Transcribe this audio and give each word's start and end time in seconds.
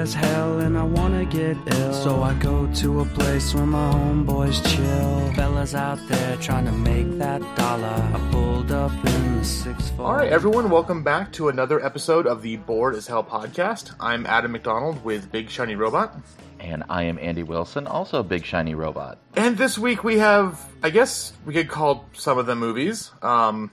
as 0.00 0.14
hell 0.14 0.60
and 0.60 0.78
I 0.78 0.82
wanna 0.82 1.26
get 1.26 1.58
ill. 1.66 1.92
So 1.92 2.22
I 2.22 2.32
go 2.34 2.66
to 2.76 3.00
a 3.00 3.04
place 3.04 3.54
where 3.54 3.66
my 3.66 3.92
homeboys 3.92 4.58
chill. 4.74 5.34
Fellas 5.34 5.74
out 5.74 5.98
there 6.08 6.38
trying 6.38 6.64
to 6.64 6.72
make 6.72 7.18
that 7.18 7.42
dollar. 7.54 7.86
I 8.14 8.28
pulled 8.32 8.72
up 8.72 8.92
in 8.92 9.38
the 9.38 9.44
six 9.44 9.92
All 9.98 10.14
right, 10.14 10.32
everyone, 10.32 10.70
welcome 10.70 11.02
back 11.02 11.30
to 11.34 11.50
another 11.50 11.84
episode 11.84 12.26
of 12.26 12.40
the 12.40 12.56
Bored 12.56 12.94
as 12.94 13.08
Hell 13.08 13.22
podcast. 13.22 13.94
I'm 14.00 14.24
Adam 14.24 14.52
McDonald 14.52 15.04
with 15.04 15.30
Big 15.30 15.50
Shiny 15.50 15.74
Robot. 15.74 16.16
And 16.60 16.82
I 16.88 17.02
am 17.02 17.18
Andy 17.18 17.42
Wilson, 17.42 17.86
also 17.86 18.20
a 18.20 18.24
big 18.24 18.46
shiny 18.46 18.74
robot. 18.74 19.18
And 19.34 19.58
this 19.58 19.78
week 19.78 20.02
we 20.02 20.16
have, 20.18 20.66
I 20.82 20.88
guess 20.88 21.34
we 21.44 21.52
could 21.52 21.68
call 21.68 22.06
some 22.14 22.38
of 22.38 22.46
them 22.46 22.58
movies. 22.58 23.10
Um, 23.20 23.70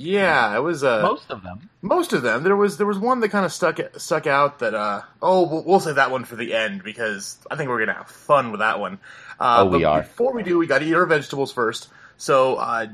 yeah, 0.00 0.56
it 0.56 0.60
was 0.60 0.82
uh, 0.82 1.02
Most 1.02 1.30
of 1.30 1.42
them. 1.42 1.68
most 1.82 2.12
of 2.12 2.22
them. 2.22 2.42
There 2.42 2.56
was 2.56 2.78
there 2.78 2.86
was 2.86 2.98
one 2.98 3.20
that 3.20 3.28
kind 3.28 3.44
of 3.44 3.52
stuck 3.52 3.78
stuck 3.98 4.26
out 4.26 4.58
that 4.60 4.74
uh 4.74 5.02
oh 5.20 5.46
we'll, 5.46 5.62
we'll 5.64 5.80
save 5.80 5.96
that 5.96 6.10
one 6.10 6.24
for 6.24 6.36
the 6.36 6.54
end 6.54 6.82
because 6.82 7.38
I 7.50 7.56
think 7.56 7.68
we're 7.68 7.80
gonna 7.80 7.98
have 7.98 8.08
fun 8.08 8.50
with 8.50 8.60
that 8.60 8.80
one. 8.80 8.94
Uh, 9.38 9.56
Oh, 9.58 9.66
we 9.66 9.82
but 9.82 9.84
are. 9.84 10.00
Before 10.02 10.32
we 10.32 10.42
do, 10.42 10.58
we 10.58 10.66
got 10.66 10.78
to 10.80 10.86
eat 10.86 10.94
our 10.94 11.06
vegetables 11.06 11.52
first. 11.52 11.88
So 12.16 12.56
uh, 12.56 12.86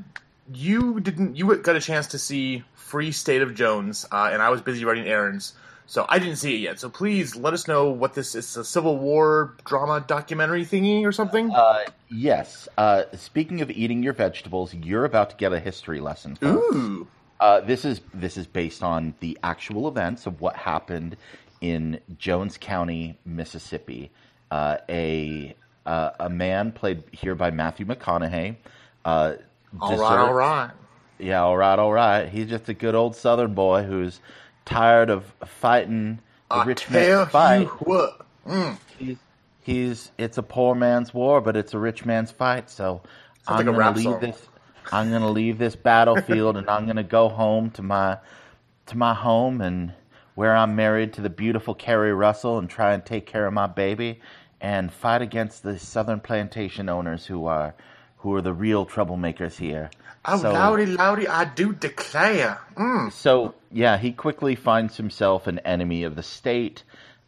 you 0.53 1.01
didn't 1.01 1.37
you 1.37 1.57
got 1.57 1.77
a 1.77 1.81
chance 1.81 2.09
to 2.09 2.19
see 2.19 2.65
Free 2.75 3.13
State 3.13 3.43
of 3.43 3.55
Jones, 3.55 4.07
uh, 4.11 4.31
and 4.33 4.43
I 4.43 4.51
was 4.51 4.61
busy 4.61 4.85
running 4.85 5.07
errands. 5.07 5.55
So 5.89 6.05
I 6.09 6.19
didn't 6.19 6.37
see 6.37 6.55
it 6.57 6.59
yet. 6.59 6.81
So 6.81 6.89
please 6.91 7.37
let 7.37 7.55
us 7.55 7.69
know 7.69 7.91
what 7.91 8.15
this 8.15 8.35
is. 8.35 8.57
A 8.57 8.65
Civil 8.65 8.99
War 8.99 9.55
drama 9.65 10.05
documentary 10.07 10.65
thingy 10.65 11.05
or 11.07 11.13
something? 11.13 11.51
Uh, 11.53 11.85
yes. 12.11 12.69
Uh, 12.77 13.05
speaking 13.15 13.61
of 13.61 13.71
eating 13.71 14.03
your 14.03 14.13
vegetables, 14.13 14.75
you're 14.75 15.05
about 15.05 15.31
to 15.31 15.37
get 15.37 15.53
a 15.53 15.61
history 15.61 16.01
lesson. 16.01 16.35
folks. 16.37 16.77
Ooh. 16.77 17.07
Uh, 17.39 17.61
this 17.61 17.85
is 17.85 18.01
this 18.15 18.37
is 18.37 18.47
based 18.47 18.83
on 18.83 19.15
the 19.21 19.39
actual 19.43 19.87
events 19.89 20.27
of 20.27 20.41
what 20.41 20.57
happened 20.57 21.17
in 21.61 22.01
Jones 22.19 22.57
County, 22.59 23.17
Mississippi. 23.25 24.11
Uh, 24.51 24.79
a 24.89 25.55
uh, 25.85 26.11
a 26.19 26.29
man 26.31 26.73
played 26.73 27.03
here 27.13 27.35
by 27.35 27.51
Matthew 27.51 27.87
McConaughey. 27.87 28.57
Uh, 29.05 29.35
All 29.79 29.91
right, 29.91 29.91
deserved- 29.91 30.03
all 30.03 30.35
right. 30.35 30.71
Yeah, 31.19 31.43
all 31.43 31.57
right, 31.57 31.79
all 31.79 31.93
right. 31.93 32.29
He's 32.29 32.49
just 32.49 32.69
a 32.69 32.75
good 32.75 32.95
old 32.95 33.15
Southern 33.17 33.55
boy 33.55 33.85
who's 33.85 34.21
tired 34.67 35.11
of 35.11 35.25
fighting 35.47 36.21
the 36.53 36.59
I 36.59 36.65
rich 36.65 36.91
man's 36.91 37.21
fight. 37.23 37.73
what. 37.81 38.27
Mm. 38.47 38.79
He's, 38.99 39.19
he's 39.63 40.13
it's 40.19 40.39
a 40.39 40.45
poor 40.45 40.75
man's 40.77 41.15
war, 41.15 41.41
but 41.43 41.57
it's 41.57 41.75
a 41.75 41.81
rich 41.81 42.05
man's 42.07 42.33
fight. 42.33 42.71
So 42.71 43.03
Sounds 43.43 43.61
I'm 43.61 43.69
a 43.69 43.73
gonna 43.73 43.91
leave 43.91 44.05
song. 44.05 44.21
this. 44.21 44.51
I'm 44.93 45.11
gonna 45.11 45.31
leave 45.31 45.59
this 45.59 45.77
battlefield, 45.77 46.57
and 46.59 46.71
I'm 46.71 46.87
gonna 46.87 47.05
go 47.05 47.29
home 47.31 47.71
to 47.73 47.83
my 47.83 48.19
to 48.87 48.99
my 48.99 49.15
home, 49.15 49.61
and 49.63 49.95
where 50.37 50.57
I'm 50.57 50.77
married 50.77 51.15
to 51.15 51.23
the 51.23 51.31
beautiful 51.31 51.75
Keri 51.75 52.13
Russell, 52.15 52.59
and 52.59 52.71
try 52.71 52.95
and 52.95 53.05
take 53.05 53.27
care 53.27 53.47
of 53.47 53.55
my 53.55 53.69
baby, 53.69 54.21
and 54.61 54.93
fight 54.93 55.23
against 55.23 55.63
the 55.65 55.79
Southern 55.79 56.21
plantation 56.21 56.89
owners 56.89 57.27
who 57.27 57.47
are 57.47 57.75
who 58.19 58.35
are 58.35 58.43
the 58.43 58.55
real 58.55 58.87
troublemakers 58.87 59.57
here. 59.59 59.91
Oh, 60.27 60.39
So- 60.39 60.53
loudy, 60.53 60.87
loudy, 60.87 61.29
I 61.29 61.45
do 61.45 61.73
declare. 61.73 62.59
Mm. 62.77 63.13
so 63.13 63.55
yeah, 63.71 63.97
he 63.99 64.13
quickly 64.13 64.55
finds 64.55 64.97
himself 64.97 65.47
an 65.47 65.59
enemy 65.61 66.05
of 66.05 66.17
the 66.17 66.23
state. 66.23 66.83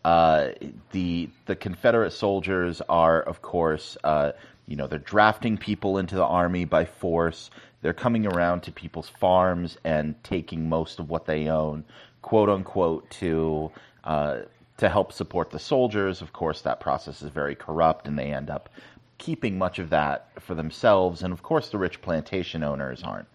Uh, 0.05 0.49
the 0.93 1.29
the 1.47 1.57
Confederate 1.57 2.13
soldiers 2.13 2.81
are, 2.89 3.21
of 3.21 3.43
course, 3.43 3.97
uh, 4.05 4.33
you 4.67 4.77
know, 4.77 4.87
they're 4.87 4.99
drafting 4.99 5.57
people 5.59 5.99
into 5.99 6.15
the 6.15 6.25
army 6.25 6.65
by 6.65 6.85
force. 6.85 7.51
They're 7.83 7.93
coming 7.95 8.27
around 8.27 8.63
to 8.65 8.73
people's 8.73 9.09
farms 9.09 9.77
and 9.85 10.15
taking 10.25 10.69
most 10.69 10.99
of 10.99 11.09
what 11.09 11.27
they 11.27 11.49
own, 11.49 11.85
quote 12.23 12.49
unquote, 12.49 13.09
to 13.21 13.71
uh, 14.05 14.39
to 14.79 14.89
help 14.89 15.13
support 15.13 15.51
the 15.51 15.59
soldiers. 15.59 16.23
Of 16.23 16.33
course, 16.33 16.63
that 16.63 16.81
process 16.81 17.23
is 17.23 17.31
very 17.31 17.55
corrupt, 17.55 18.07
and 18.09 18.19
they 18.19 18.33
end 18.33 18.51
up 18.51 18.69
keeping 19.19 19.59
much 19.59 19.79
of 19.79 19.91
that 19.91 20.29
for 20.41 20.55
themselves. 20.55 21.23
And 21.23 21.33
of 21.33 21.43
course, 21.43 21.69
the 21.69 21.79
rich 21.79 22.01
plantation 22.01 22.63
owners 22.63 23.03
aren't 23.03 23.29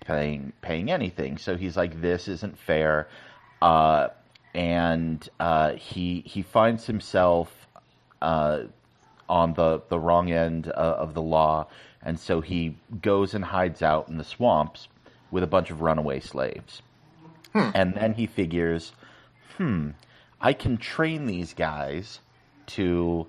paying 0.00 0.52
paying 0.62 0.90
anything. 0.90 1.38
So 1.38 1.56
he's 1.56 1.76
like, 1.76 2.00
"This 2.00 2.28
isn't 2.28 2.58
fair," 2.58 3.08
uh, 3.60 4.08
and 4.54 5.28
uh, 5.38 5.72
he 5.72 6.22
he 6.26 6.42
finds 6.42 6.86
himself 6.86 7.50
uh, 8.22 8.62
on 9.28 9.54
the 9.54 9.82
the 9.88 9.98
wrong 9.98 10.30
end 10.30 10.68
uh, 10.68 10.70
of 10.70 11.14
the 11.14 11.22
law, 11.22 11.66
and 12.02 12.18
so 12.18 12.40
he 12.40 12.76
goes 13.02 13.34
and 13.34 13.44
hides 13.44 13.82
out 13.82 14.08
in 14.08 14.16
the 14.16 14.24
swamps 14.24 14.88
with 15.30 15.42
a 15.42 15.46
bunch 15.46 15.70
of 15.70 15.80
runaway 15.80 16.20
slaves. 16.20 16.82
And 17.52 17.94
then 17.94 18.14
he 18.14 18.26
figures, 18.26 18.92
hmm, 19.56 19.90
I 20.40 20.52
can 20.52 20.76
train 20.76 21.26
these 21.26 21.52
guys 21.52 22.20
to 22.66 23.26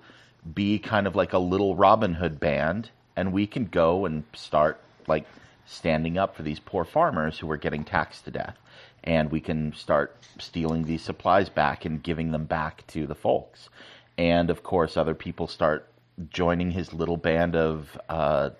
be 0.53 0.79
kind 0.79 1.07
of 1.07 1.15
like 1.15 1.33
a 1.33 1.39
little 1.39 1.75
Robin 1.75 2.13
Hood 2.13 2.39
band, 2.39 2.89
and 3.15 3.33
we 3.33 3.47
can 3.47 3.65
go 3.65 4.05
and 4.05 4.23
start 4.33 4.79
like 5.07 5.25
standing 5.65 6.17
up 6.17 6.35
for 6.35 6.43
these 6.43 6.59
poor 6.59 6.83
farmers 6.83 7.39
who 7.39 7.49
are 7.51 7.57
getting 7.57 7.83
taxed 7.83 8.25
to 8.25 8.31
death. 8.31 8.57
And 9.03 9.31
we 9.31 9.39
can 9.39 9.73
start 9.73 10.15
stealing 10.37 10.83
these 10.83 11.01
supplies 11.01 11.49
back 11.49 11.85
and 11.85 12.03
giving 12.03 12.31
them 12.31 12.45
back 12.45 12.85
to 12.87 13.07
the 13.07 13.15
folks. 13.15 13.69
And 14.17 14.49
of 14.49 14.63
course, 14.63 14.97
other 14.97 15.15
people 15.15 15.47
start 15.47 15.87
joining 16.29 16.71
his 16.71 16.93
little 16.93 17.17
band 17.17 17.55
of 17.55 17.97
uh, 18.09 18.51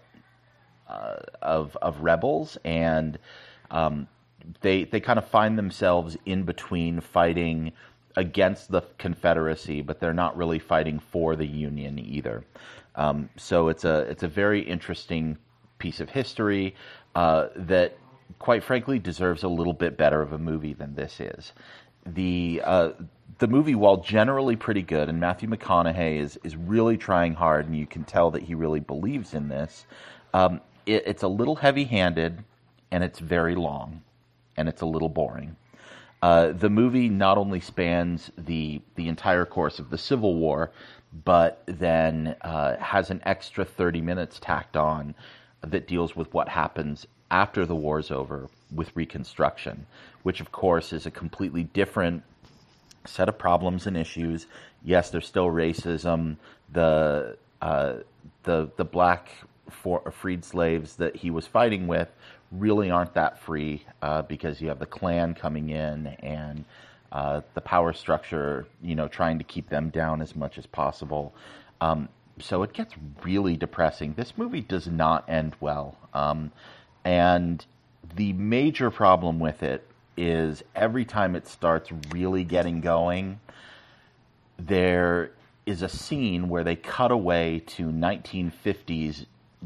uh, 0.88 1.18
of 1.42 1.78
of 1.82 2.02
rebels, 2.02 2.58
and 2.64 3.20
um, 3.70 4.08
they 4.62 4.86
they 4.86 5.00
kind 5.00 5.20
of 5.20 5.28
find 5.28 5.58
themselves 5.58 6.18
in 6.26 6.44
between 6.44 7.02
fighting 7.02 7.74
against 8.16 8.72
the 8.72 8.82
Confederacy, 8.98 9.82
but 9.82 10.00
they're 10.00 10.14
not 10.14 10.36
really 10.38 10.60
fighting 10.60 11.00
for 11.00 11.36
the 11.36 11.46
Union 11.46 12.00
either. 12.00 12.44
Um, 12.96 13.30
so 13.38 13.70
it's 13.70 13.86
a 13.86 14.00
it's 14.02 14.24
a 14.24 14.28
very 14.28 14.62
interesting 14.62 15.38
piece 15.80 16.00
of 16.00 16.10
history 16.10 16.76
uh, 17.16 17.48
that, 17.56 17.98
quite 18.40 18.64
frankly, 18.64 19.00
deserves 19.00 19.44
a 19.44 19.48
little 19.48 19.74
bit 19.74 19.98
better 19.98 20.22
of 20.22 20.34
a 20.34 20.38
movie 20.38 20.74
than 20.74 20.96
this 20.96 21.20
is. 21.20 21.54
The 22.06 22.62
uh, 22.64 22.90
the 23.40 23.48
movie, 23.48 23.76
while 23.76 23.98
generally 23.98 24.56
pretty 24.56 24.82
good, 24.82 25.10
and 25.10 25.20
Matthew 25.20 25.50
McConaughey 25.50 26.20
is 26.20 26.38
is 26.44 26.56
really 26.56 26.98
trying 26.98 27.34
hard, 27.34 27.66
and 27.66 27.78
you 27.78 27.88
can 27.88 28.04
tell 28.04 28.32
that 28.32 28.44
he 28.44 28.56
really 28.56 28.80
believes 28.80 29.34
in 29.34 29.48
this. 29.48 29.86
Um, 30.34 30.62
it, 30.86 31.04
it's 31.06 31.24
a 31.24 31.28
little 31.28 31.56
heavy 31.56 31.86
handed, 31.86 32.44
and 32.92 33.04
it's 33.04 33.20
very 33.20 33.56
long, 33.56 34.02
and 34.58 34.68
it's 34.68 34.82
a 34.82 34.86
little 34.86 35.10
boring. 35.10 35.56
Uh, 36.22 36.52
the 36.52 36.70
movie 36.70 37.10
not 37.10 37.38
only 37.38 37.60
spans 37.60 38.32
the 38.38 38.82
the 38.96 39.08
entire 39.08 39.46
course 39.46 39.80
of 39.80 39.90
the 39.90 39.98
Civil 39.98 40.36
War, 40.36 40.72
but 41.26 41.64
then 41.66 42.36
uh, 42.42 42.78
has 42.78 43.10
an 43.10 43.22
extra 43.26 43.66
thirty 43.66 44.02
minutes 44.02 44.40
tacked 44.40 44.78
on 44.78 45.16
that 45.62 45.88
deals 45.88 46.16
with 46.16 46.34
what 46.34 46.50
happens 46.50 47.08
after 47.32 47.66
the 47.66 47.76
war's 47.76 48.12
over 48.12 48.50
with 48.74 48.96
Reconstruction, 48.96 49.86
which 50.24 50.42
of 50.42 50.52
course 50.52 50.94
is 50.94 51.06
a 51.06 51.12
completely 51.12 51.64
different 51.64 52.24
set 53.06 53.28
of 53.28 53.38
problems 53.38 53.88
and 53.88 53.98
issues. 53.98 54.46
Yes, 54.84 55.10
there's 55.10 55.28
still 55.28 55.48
racism. 55.48 56.38
The 56.72 57.38
uh, 57.62 57.96
the 58.44 58.70
the 58.78 58.86
black 58.86 59.30
for, 59.70 60.12
freed 60.12 60.46
slaves 60.46 60.98
that 60.98 61.16
he 61.16 61.32
was 61.32 61.48
fighting 61.48 61.88
with 61.88 62.10
really 62.52 62.92
aren't 62.92 63.14
that 63.14 63.40
free 63.40 63.86
uh, 64.02 64.22
because 64.24 64.62
you 64.62 64.68
have 64.68 64.80
the 64.80 64.86
Klan 64.86 65.34
coming 65.34 65.70
in 65.70 66.08
and 66.08 66.66
uh, 67.12 67.42
the 67.54 67.62
power 67.62 67.94
structure, 67.94 68.66
you 68.82 68.96
know, 68.96 69.08
trying 69.08 69.38
to 69.38 69.44
keep 69.44 69.70
them 69.70 69.90
down 69.90 70.22
as 70.22 70.36
much 70.36 70.58
as 70.58 70.66
possible. 70.66 71.34
Um, 71.80 72.10
so 72.40 72.64
it 72.64 72.74
gets 72.74 72.94
really 73.24 73.58
depressing. 73.58 74.14
This 74.14 74.38
movie 74.38 74.62
does 74.62 74.88
not 74.88 75.30
end 75.30 75.56
well, 75.60 75.98
um, 76.14 76.52
and 77.04 77.66
the 78.16 78.34
major 78.34 78.92
problem 78.92 79.40
with 79.40 79.64
it 79.64 79.86
is 80.18 80.64
every 80.76 81.06
time 81.06 81.36
it 81.36 81.48
starts 81.48 81.92
really 82.12 82.44
getting 82.44 82.82
going, 82.82 83.40
there 84.58 85.32
is 85.66 85.82
a 85.82 85.90
scene 85.90 86.50
where 86.50 86.64
they 86.64 86.76
cut 86.76 87.12
away 87.12 87.62
to 87.66 87.86
1950s 87.86 89.26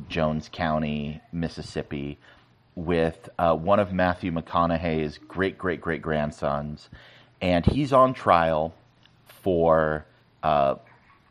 Jones 0.10 0.50
County, 0.52 1.22
Mississippi, 1.31 2.18
with 2.75 3.30
uh, 3.39 3.56
one 3.56 3.80
of 3.80 3.94
Matthew 3.94 4.31
McConaughey's 4.31 5.18
great 5.18 5.57
great 5.57 5.81
great 5.81 6.01
grandsons, 6.01 6.89
and 7.42 7.66
he's 7.66 7.94
on 7.94 8.13
trial 8.13 8.74
for 9.25 10.06
uh, 10.44 10.75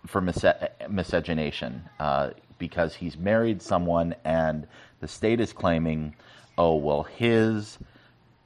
for 0.07 0.21
mis- 0.21 0.45
miscegenation 0.89 1.83
uh, 2.01 2.31
because 2.59 2.95
he's 2.95 3.17
married 3.17 3.61
someone, 3.63 4.15
and 4.25 4.67
the 5.01 5.09
state 5.09 5.41
is 5.41 5.53
claiming, 5.53 6.15
oh 6.57 6.77
well, 6.77 7.03
his 7.03 7.79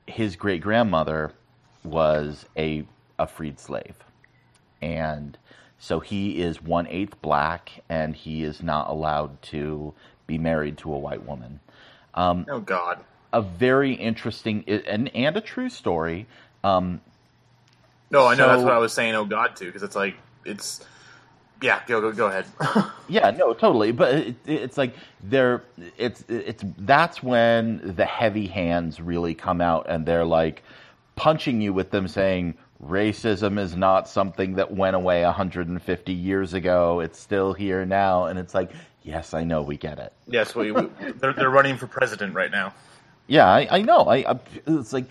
his 0.06 0.36
great 0.36 0.60
grandmother 0.60 1.32
was 1.84 2.46
a 2.56 2.84
a 3.18 3.26
freed 3.26 3.60
slave, 3.60 3.96
and 4.82 5.38
so 5.78 6.00
he 6.00 6.42
is 6.42 6.60
one 6.60 6.88
eighth 6.88 7.20
black, 7.22 7.82
and 7.88 8.16
he 8.16 8.42
is 8.42 8.62
not 8.62 8.88
allowed 8.90 9.40
to 9.42 9.94
be 10.26 10.36
married 10.38 10.76
to 10.78 10.92
a 10.92 10.98
white 10.98 11.24
woman. 11.24 11.60
Um, 12.18 12.46
Oh 12.50 12.60
God. 12.60 12.98
a 13.32 13.40
very 13.42 13.92
interesting 13.92 14.64
and 14.66 15.14
and 15.14 15.36
a 15.36 15.40
true 15.40 15.70
story. 15.70 16.26
Um, 16.64 17.00
No, 18.10 18.26
I 18.26 18.34
know 18.34 18.44
So- 18.44 18.48
that's 18.48 18.62
what 18.64 18.72
I 18.72 18.78
was 18.78 18.92
saying. 18.92 19.14
Oh 19.14 19.24
God, 19.24 19.54
too, 19.56 19.66
because 19.66 19.82
it's 19.82 19.96
like 19.96 20.16
it's. 20.44 20.84
Yeah, 21.60 21.80
go 21.88 22.00
go 22.00 22.12
go 22.12 22.26
ahead. 22.26 22.46
Yeah, 23.08 23.30
no, 23.30 23.54
totally. 23.54 23.90
But 23.92 24.14
it, 24.14 24.36
it's 24.46 24.76
like 24.78 24.94
they're 25.22 25.62
it's 25.96 26.22
it's 26.28 26.62
that's 26.78 27.22
when 27.22 27.94
the 27.96 28.04
heavy 28.04 28.46
hands 28.46 29.00
really 29.00 29.34
come 29.34 29.60
out 29.62 29.86
and 29.88 30.04
they're 30.04 30.26
like 30.26 30.62
punching 31.16 31.60
you 31.62 31.72
with 31.72 31.90
them 31.90 32.06
saying 32.06 32.54
racism 32.84 33.58
is 33.58 33.74
not 33.76 34.08
something 34.08 34.54
that 34.54 34.72
went 34.72 34.96
away 34.96 35.24
150 35.24 36.12
years 36.12 36.54
ago. 36.54 37.00
It's 37.00 37.18
still 37.18 37.52
here 37.52 37.84
now 37.84 38.26
and 38.26 38.38
it's 38.38 38.54
like, 38.54 38.70
yes, 39.02 39.34
I 39.34 39.44
know 39.44 39.62
we 39.62 39.76
get 39.76 39.98
it. 39.98 40.12
yes, 40.26 40.54
we, 40.54 40.70
we 40.72 40.88
they're 41.16 41.32
they're 41.32 41.50
running 41.50 41.76
for 41.76 41.86
president 41.86 42.34
right 42.34 42.50
now. 42.50 42.74
Yeah, 43.26 43.46
I, 43.46 43.68
I 43.70 43.82
know. 43.82 44.06
I, 44.06 44.32
I 44.32 44.38
it's 44.66 44.92
like 44.92 45.06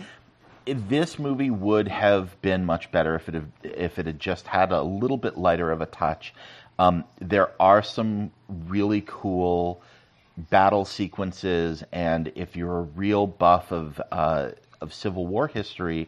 this 0.66 1.18
movie 1.20 1.50
would 1.50 1.88
have 1.88 2.42
been 2.42 2.66
much 2.66 2.92
better 2.92 3.16
if 3.16 3.30
it 3.30 3.36
had, 3.36 3.52
if 3.64 4.00
it 4.00 4.06
had 4.06 4.20
just 4.20 4.48
had 4.48 4.72
a 4.72 4.82
little 4.82 5.18
bit 5.18 5.38
lighter 5.38 5.72
of 5.72 5.82
a 5.82 5.86
touch. 5.86 6.34
Um, 6.80 7.06
there 7.20 7.52
are 7.60 7.82
some 7.82 8.32
really 8.48 9.04
cool 9.06 9.82
battle 10.38 10.86
sequences, 10.86 11.84
and 11.92 12.32
if 12.36 12.56
you're 12.56 12.80
a 12.80 12.84
real 12.84 13.26
buff 13.28 13.72
of 13.72 14.00
uh, 14.12 14.50
of 14.82 14.94
Civil 14.94 15.26
War 15.26 15.48
history, 15.48 16.08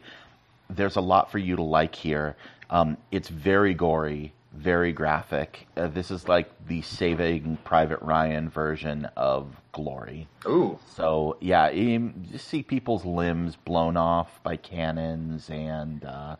there's 0.74 0.96
a 0.96 1.00
lot 1.00 1.30
for 1.30 1.38
you 1.38 1.56
to 1.56 1.62
like 1.62 1.94
here. 1.94 2.36
Um, 2.68 2.96
it's 3.10 3.28
very 3.28 3.74
gory, 3.74 4.32
very 4.52 4.92
graphic. 4.92 5.66
Uh, 5.76 5.88
this 5.88 6.10
is 6.10 6.28
like 6.28 6.50
the 6.66 6.82
Saving 6.82 7.58
Private 7.64 8.00
Ryan 8.02 8.48
version 8.48 9.06
of 9.16 9.56
Glory. 9.72 10.28
Ooh, 10.46 10.78
So 10.94 11.36
yeah, 11.40 11.70
you 11.70 12.12
you 12.30 12.38
see 12.38 12.62
people's 12.62 13.04
limbs 13.04 13.56
blown 13.56 13.96
off 13.96 14.42
by 14.42 14.56
cannons 14.56 15.48
and 15.50 16.04
uh, 16.04 16.36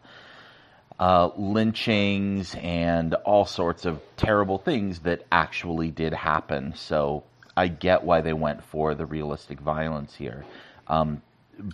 uh, 0.99 1.31
lynchings 1.37 2.55
and 2.57 3.15
all 3.15 3.47
sorts 3.47 3.87
of 3.87 4.01
terrible 4.17 4.59
things 4.59 5.01
that 5.01 5.25
actually 5.33 5.91
did 5.91 6.13
happen. 6.13 6.75
So 6.77 7.25
I 7.57 7.69
get 7.69 8.05
why 8.05 8.21
they 8.21 8.33
went 8.33 8.63
for 8.65 8.95
the 8.95 9.07
realistic 9.07 9.61
violence 9.61 10.15
here. 10.15 10.45
Um, 10.87 11.23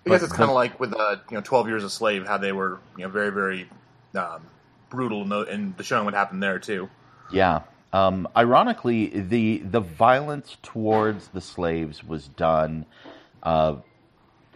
I 0.06 0.10
guess 0.10 0.22
it's 0.22 0.32
kind 0.32 0.50
of 0.50 0.54
like 0.54 0.78
with 0.80 0.94
uh, 0.94 1.16
you 1.30 1.36
know 1.36 1.42
Twelve 1.42 1.68
Years 1.68 1.84
a 1.84 1.90
Slave, 1.90 2.26
how 2.26 2.38
they 2.38 2.52
were 2.52 2.80
you 2.96 3.04
know 3.04 3.10
very 3.10 3.30
very 3.30 3.68
um, 4.14 4.42
brutal, 4.90 5.22
and 5.22 5.30
the, 5.30 5.40
and 5.42 5.76
the 5.76 5.84
showing 5.84 6.04
what 6.04 6.14
happened 6.14 6.42
there 6.42 6.58
too. 6.58 6.88
Yeah. 7.30 7.62
Um, 7.92 8.28
ironically, 8.36 9.08
the 9.08 9.58
the 9.58 9.80
violence 9.80 10.56
towards 10.62 11.28
the 11.28 11.40
slaves 11.40 12.04
was 12.04 12.28
done. 12.28 12.86
Uh, 13.42 13.76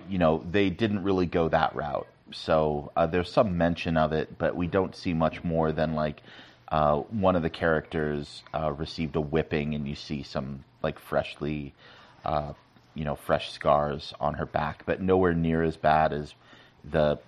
you 0.08 0.18
know, 0.18 0.44
they 0.50 0.70
didn't 0.70 1.04
really 1.04 1.26
go 1.26 1.48
that 1.48 1.74
route. 1.74 2.08
So 2.32 2.92
uh, 2.96 3.06
there's 3.06 3.30
some 3.30 3.56
mention 3.56 3.96
of 3.96 4.12
it, 4.12 4.38
but 4.38 4.56
we 4.56 4.66
don't 4.66 4.94
see 4.94 5.14
much 5.14 5.42
more 5.42 5.72
than 5.72 5.94
like 5.94 6.22
uh, 6.68 6.96
one 6.96 7.36
of 7.36 7.42
the 7.42 7.50
characters 7.50 8.42
uh, 8.54 8.72
received 8.72 9.16
a 9.16 9.20
whipping, 9.20 9.74
and 9.74 9.88
you 9.88 9.94
see 9.94 10.22
some 10.22 10.64
like 10.82 10.98
freshly, 10.98 11.74
uh, 12.24 12.52
you 12.94 13.04
know, 13.04 13.14
fresh 13.14 13.52
scars 13.52 14.12
on 14.20 14.34
her 14.34 14.46
back, 14.46 14.82
but 14.86 15.00
nowhere 15.00 15.34
near 15.34 15.62
as 15.62 15.76
bad 15.76 16.12
as 16.12 16.34
the 16.84 17.18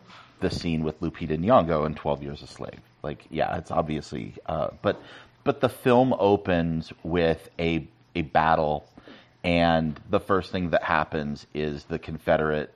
the 0.41 0.51
scene 0.51 0.83
with 0.83 1.01
Lupita 1.01 1.39
Nyong'o 1.39 1.87
in 1.87 1.95
Twelve 1.95 2.23
Years 2.23 2.43
a 2.43 2.47
Slave. 2.47 2.81
Like, 3.03 3.25
yeah, 3.31 3.57
it's 3.57 3.71
obviously, 3.71 4.35
uh, 4.47 4.69
but 4.83 5.01
but 5.45 5.61
the 5.61 5.69
film 5.69 6.15
opens 6.19 6.93
with 7.03 7.49
a 7.59 7.87
a 8.15 8.23
battle, 8.23 8.85
and 9.45 9.99
the 10.11 10.21
first 10.21 10.53
thing 10.53 10.71
that 10.71 10.83
happens 10.83 11.47
is 11.55 11.85
the 11.85 11.99
Confederate 11.99 12.73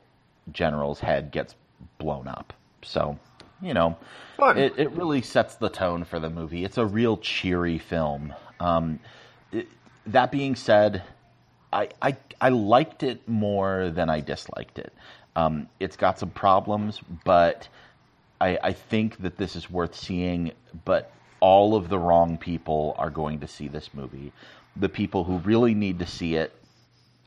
general's 0.53 1.01
head 1.01 1.31
gets 1.31 1.55
blown 1.99 2.29
up. 2.29 2.53
So, 2.83 3.19
you 3.61 3.75
know, 3.75 3.97
Fun. 4.37 4.59
it 4.59 4.75
it 4.79 4.93
really 4.93 5.23
sets 5.23 5.57
the 5.57 5.69
tone 5.69 6.05
for 6.05 6.19
the 6.19 6.31
movie. 6.31 6.65
It's 6.65 6.79
a 6.79 6.87
real 6.87 7.17
cheery 7.17 7.79
film. 7.79 8.35
Um, 8.61 9.01
it, 9.53 9.69
that 10.07 10.31
being 10.31 10.55
said, 10.57 11.03
I, 11.77 11.89
I 12.01 12.17
I 12.41 12.49
liked 12.49 13.03
it 13.03 13.29
more 13.29 13.91
than 13.91 14.09
I 14.09 14.21
disliked 14.21 14.79
it. 14.79 14.93
Um, 15.35 15.69
it's 15.79 15.97
got 15.97 16.19
some 16.19 16.31
problems, 16.31 17.01
but 17.25 17.69
I, 18.41 18.59
I 18.63 18.73
think 18.73 19.19
that 19.23 19.37
this 19.37 19.57
is 19.57 19.71
worth 19.71 19.95
seeing. 19.95 20.53
But 20.85 21.13
all 21.41 21.75
of 21.77 21.89
the 21.89 21.99
wrong 21.99 22.39
people 22.39 22.95
are 22.99 23.11
going 23.11 23.41
to 23.41 23.49
see 23.49 23.69
this 23.69 23.91
movie. 23.93 24.33
The 24.75 24.89
people 24.89 25.25
who 25.25 25.39
really 25.39 25.75
need 25.75 25.99
to 25.99 26.07
see 26.07 26.35
it 26.37 26.53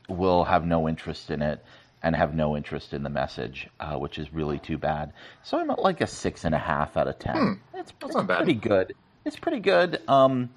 will 0.08 0.44
have 0.44 0.66
no 0.66 0.88
interest 0.88 1.30
in 1.30 1.42
it 1.42 1.64
and 2.02 2.16
have 2.16 2.34
no 2.34 2.56
interest 2.56 2.92
in 2.92 3.02
the 3.02 3.10
message, 3.10 3.68
uh, 3.78 3.96
which 3.96 4.18
is 4.18 4.32
really 4.32 4.58
too 4.58 4.78
bad. 4.78 5.12
So 5.44 5.58
I'm 5.58 5.70
at 5.70 5.78
like 5.78 6.00
a 6.00 6.06
six 6.06 6.44
and 6.44 6.54
a 6.54 6.58
half 6.58 6.96
out 6.96 7.06
of 7.06 7.18
ten. 7.18 7.60
It's, 7.74 7.92
it's 8.02 8.14
not 8.14 8.26
bad. 8.26 8.38
pretty 8.38 8.54
good. 8.54 8.94
It's 9.24 9.38
pretty 9.38 9.60
good. 9.60 10.00
Um, 10.08 10.50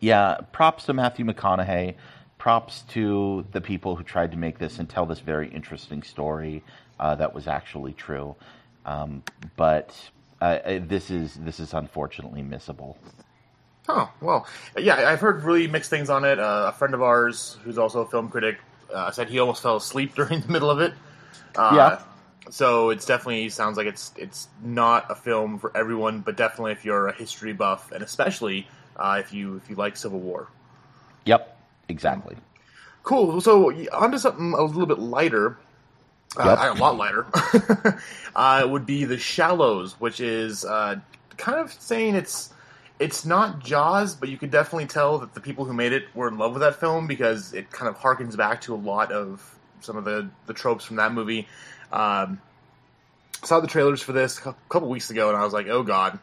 yeah, 0.00 0.38
props 0.52 0.84
to 0.84 0.92
Matthew 0.92 1.24
McConaughey. 1.24 1.94
Props 2.46 2.82
to 2.90 3.44
the 3.50 3.60
people 3.60 3.96
who 3.96 4.04
tried 4.04 4.30
to 4.30 4.36
make 4.36 4.56
this 4.56 4.78
and 4.78 4.88
tell 4.88 5.04
this 5.04 5.18
very 5.18 5.48
interesting 5.48 6.04
story 6.04 6.62
uh, 7.00 7.16
that 7.16 7.34
was 7.34 7.48
actually 7.48 7.92
true. 7.92 8.36
Um, 8.84 9.24
but 9.56 9.92
uh, 10.40 10.44
uh, 10.44 10.80
this 10.86 11.10
is 11.10 11.34
this 11.34 11.58
is 11.58 11.74
unfortunately 11.74 12.42
missable. 12.42 12.94
Oh 13.88 14.08
well, 14.20 14.46
yeah, 14.78 15.10
I've 15.10 15.18
heard 15.18 15.42
really 15.42 15.66
mixed 15.66 15.90
things 15.90 16.08
on 16.08 16.24
it. 16.24 16.38
Uh, 16.38 16.70
a 16.72 16.72
friend 16.72 16.94
of 16.94 17.02
ours, 17.02 17.58
who's 17.64 17.78
also 17.78 18.02
a 18.02 18.06
film 18.06 18.28
critic, 18.28 18.60
uh, 18.94 19.10
said 19.10 19.28
he 19.28 19.40
almost 19.40 19.60
fell 19.60 19.74
asleep 19.74 20.14
during 20.14 20.40
the 20.40 20.48
middle 20.52 20.70
of 20.70 20.78
it. 20.78 20.94
Uh, 21.56 21.72
Yeah. 21.74 22.02
So 22.50 22.90
it's 22.90 23.06
definitely 23.06 23.48
sounds 23.48 23.76
like 23.76 23.88
it's 23.88 24.12
it's 24.16 24.46
not 24.62 25.10
a 25.10 25.16
film 25.16 25.58
for 25.58 25.76
everyone, 25.76 26.20
but 26.20 26.36
definitely 26.36 26.70
if 26.70 26.84
you're 26.84 27.08
a 27.08 27.12
history 27.12 27.54
buff, 27.54 27.90
and 27.90 28.04
especially 28.04 28.68
uh, 28.94 29.16
if 29.18 29.32
you 29.32 29.56
if 29.56 29.68
you 29.68 29.74
like 29.74 29.96
Civil 29.96 30.20
War. 30.20 30.46
Yep, 31.24 31.55
exactly. 31.88 32.36
Cool. 33.02 33.40
So 33.40 33.72
onto 33.90 34.18
something 34.18 34.52
a 34.52 34.62
little 34.62 34.86
bit 34.86 34.98
lighter. 34.98 35.58
Yep. 36.38 36.46
Uh, 36.46 36.74
a 36.76 36.78
lot 36.78 36.96
lighter. 36.96 37.26
uh, 38.36 38.66
would 38.68 38.84
be 38.84 39.04
the 39.04 39.16
Shallows, 39.16 39.98
which 40.00 40.20
is 40.20 40.64
uh, 40.64 40.96
kind 41.36 41.58
of 41.60 41.72
saying 41.72 42.14
it's 42.14 42.52
it's 42.98 43.24
not 43.24 43.60
Jaws, 43.60 44.14
but 44.14 44.28
you 44.28 44.38
could 44.38 44.50
definitely 44.50 44.86
tell 44.86 45.18
that 45.18 45.34
the 45.34 45.40
people 45.40 45.64
who 45.64 45.72
made 45.72 45.92
it 45.92 46.04
were 46.14 46.28
in 46.28 46.38
love 46.38 46.52
with 46.52 46.62
that 46.62 46.76
film 46.76 47.06
because 47.06 47.52
it 47.52 47.70
kind 47.70 47.88
of 47.88 47.98
harkens 47.98 48.36
back 48.36 48.62
to 48.62 48.74
a 48.74 48.76
lot 48.76 49.12
of 49.12 49.56
some 49.80 49.96
of 49.96 50.04
the 50.04 50.28
the 50.46 50.54
tropes 50.54 50.84
from 50.84 50.96
that 50.96 51.12
movie. 51.12 51.46
Um, 51.92 52.40
saw 53.44 53.60
the 53.60 53.68
trailers 53.68 54.02
for 54.02 54.12
this 54.12 54.38
a 54.44 54.54
couple 54.68 54.88
weeks 54.88 55.10
ago, 55.10 55.28
and 55.28 55.36
I 55.36 55.44
was 55.44 55.52
like, 55.52 55.68
oh 55.68 55.82
god, 55.82 56.18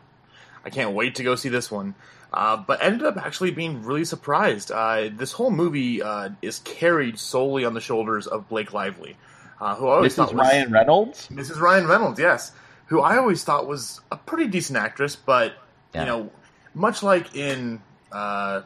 I 0.65 0.69
can't 0.69 0.93
wait 0.93 1.15
to 1.15 1.23
go 1.23 1.35
see 1.35 1.49
this 1.49 1.69
one. 1.71 1.95
Uh, 2.31 2.57
but 2.57 2.81
ended 2.83 3.03
up 3.03 3.15
actually 3.17 3.51
being 3.51 3.83
really 3.83 4.05
surprised. 4.05 4.71
Uh, 4.71 5.09
this 5.13 5.31
whole 5.33 5.51
movie 5.51 6.01
uh, 6.01 6.29
is 6.41 6.59
carried 6.59 7.19
solely 7.19 7.63
on 7.63 7.75
the 7.75 7.81
shoulders 7.81 8.25
of 8.25 8.49
Blake 8.49 8.73
Lively, 8.73 9.17
uh, 9.61 9.75
who 9.75 9.87
I 9.87 9.95
always 9.97 10.15
This 10.15 10.25
thought 10.25 10.33
was 10.33 10.47
Ryan 10.47 10.71
Reynolds. 10.71 11.27
Mrs. 11.27 11.59
Ryan 11.59 11.85
Reynolds, 11.87 12.19
yes, 12.19 12.51
who 12.87 13.01
I 13.01 13.17
always 13.17 13.43
thought 13.43 13.67
was 13.67 14.01
a 14.11 14.17
pretty 14.17 14.47
decent 14.47 14.77
actress, 14.79 15.15
but 15.15 15.53
Yeah. 15.93 16.01
you 16.01 16.05
know, 16.07 16.31
much 16.73 17.03
like 17.03 17.35
in 17.35 17.81
uh, 18.11 18.61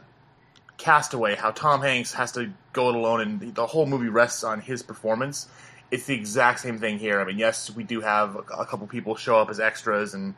Castaway, 0.78 1.34
how 1.34 1.50
Tom 1.50 1.82
Hanks 1.82 2.14
has 2.14 2.32
to 2.32 2.50
go 2.72 2.88
it 2.88 2.94
alone, 2.94 3.20
and 3.20 3.54
the 3.54 3.66
whole 3.66 3.84
movie 3.84 4.08
rests 4.08 4.44
on 4.44 4.60
his 4.60 4.82
performance. 4.82 5.46
It's 5.90 6.06
the 6.06 6.14
exact 6.14 6.60
same 6.60 6.78
thing 6.78 6.98
here. 6.98 7.20
I 7.20 7.24
mean, 7.24 7.38
yes, 7.38 7.70
we 7.70 7.82
do 7.84 8.00
have 8.00 8.36
a 8.36 8.64
couple 8.64 8.86
people 8.86 9.14
show 9.16 9.38
up 9.38 9.50
as 9.50 9.60
extras, 9.60 10.14
and 10.14 10.34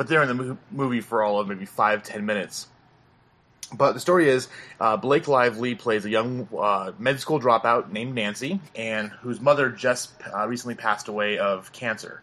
but 0.00 0.08
they're 0.08 0.22
in 0.22 0.28
the 0.28 0.34
mo- 0.34 0.58
movie 0.70 1.02
for 1.02 1.22
all 1.22 1.40
of 1.40 1.46
maybe 1.46 1.66
five, 1.66 2.02
ten 2.02 2.24
minutes. 2.24 2.68
But 3.70 3.92
the 3.92 4.00
story 4.00 4.30
is 4.30 4.48
uh, 4.80 4.96
Blake 4.96 5.28
Lively 5.28 5.74
plays 5.74 6.06
a 6.06 6.08
young 6.08 6.48
uh, 6.58 6.92
med 6.98 7.20
school 7.20 7.38
dropout 7.38 7.92
named 7.92 8.14
Nancy, 8.14 8.60
and 8.74 9.10
whose 9.10 9.42
mother 9.42 9.68
just 9.68 10.12
uh, 10.34 10.48
recently 10.48 10.74
passed 10.74 11.08
away 11.08 11.36
of 11.36 11.70
cancer. 11.74 12.22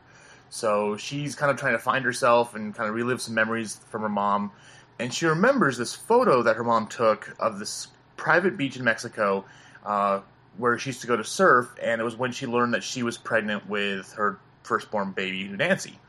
So 0.50 0.98
she's 0.98 1.36
kind 1.36 1.52
of 1.52 1.58
trying 1.58 1.74
to 1.74 1.80
find 1.80 2.04
herself 2.04 2.56
and 2.56 2.74
kind 2.74 2.90
of 2.90 2.96
relive 2.96 3.22
some 3.22 3.36
memories 3.36 3.80
from 3.90 4.02
her 4.02 4.10
mom. 4.10 4.54
And 4.98 5.14
she 5.14 5.28
remembers 5.28 5.78
this 5.78 5.94
photo 5.94 6.42
that 6.42 6.56
her 6.56 6.64
mom 6.64 6.88
took 6.88 7.36
of 7.40 7.60
this 7.60 7.90
private 8.16 8.58
beach 8.58 8.76
in 8.76 8.84
Mexico 8.84 9.46
uh, 9.86 10.22
where 10.58 10.80
she 10.80 10.90
used 10.90 11.02
to 11.02 11.08
go 11.08 11.16
to 11.16 11.24
surf, 11.24 11.76
and 11.80 12.02
it 12.02 12.04
was 12.04 12.16
when 12.16 12.32
she 12.32 12.48
learned 12.48 12.74
that 12.74 12.84
she 12.84 13.04
was 13.04 13.20
pregnant 13.20 13.70
with 13.70 14.14
her 14.14 14.40
firstborn 14.64 15.12
baby, 15.12 15.48
Nancy. 15.48 16.00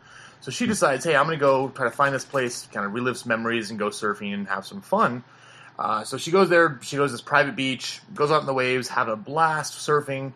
So 0.40 0.50
she 0.50 0.66
decides, 0.66 1.04
hey, 1.04 1.16
I'm 1.16 1.26
going 1.26 1.38
to 1.38 1.40
go 1.40 1.68
try 1.68 1.86
to 1.86 1.90
find 1.90 2.14
this 2.14 2.24
place, 2.24 2.68
kind 2.72 2.86
of 2.86 2.92
relive 2.92 3.16
some 3.16 3.28
memories, 3.28 3.70
and 3.70 3.78
go 3.78 3.88
surfing 3.90 4.32
and 4.32 4.48
have 4.48 4.66
some 4.66 4.80
fun. 4.80 5.24
Uh, 5.78 6.04
so 6.04 6.16
she 6.16 6.30
goes 6.30 6.48
there. 6.48 6.78
She 6.82 6.96
goes 6.96 7.10
to 7.10 7.14
this 7.14 7.20
private 7.20 7.56
beach, 7.56 8.00
goes 8.14 8.30
out 8.30 8.40
in 8.40 8.46
the 8.46 8.54
waves, 8.54 8.88
have 8.88 9.08
a 9.08 9.16
blast 9.16 9.74
surfing, 9.74 10.32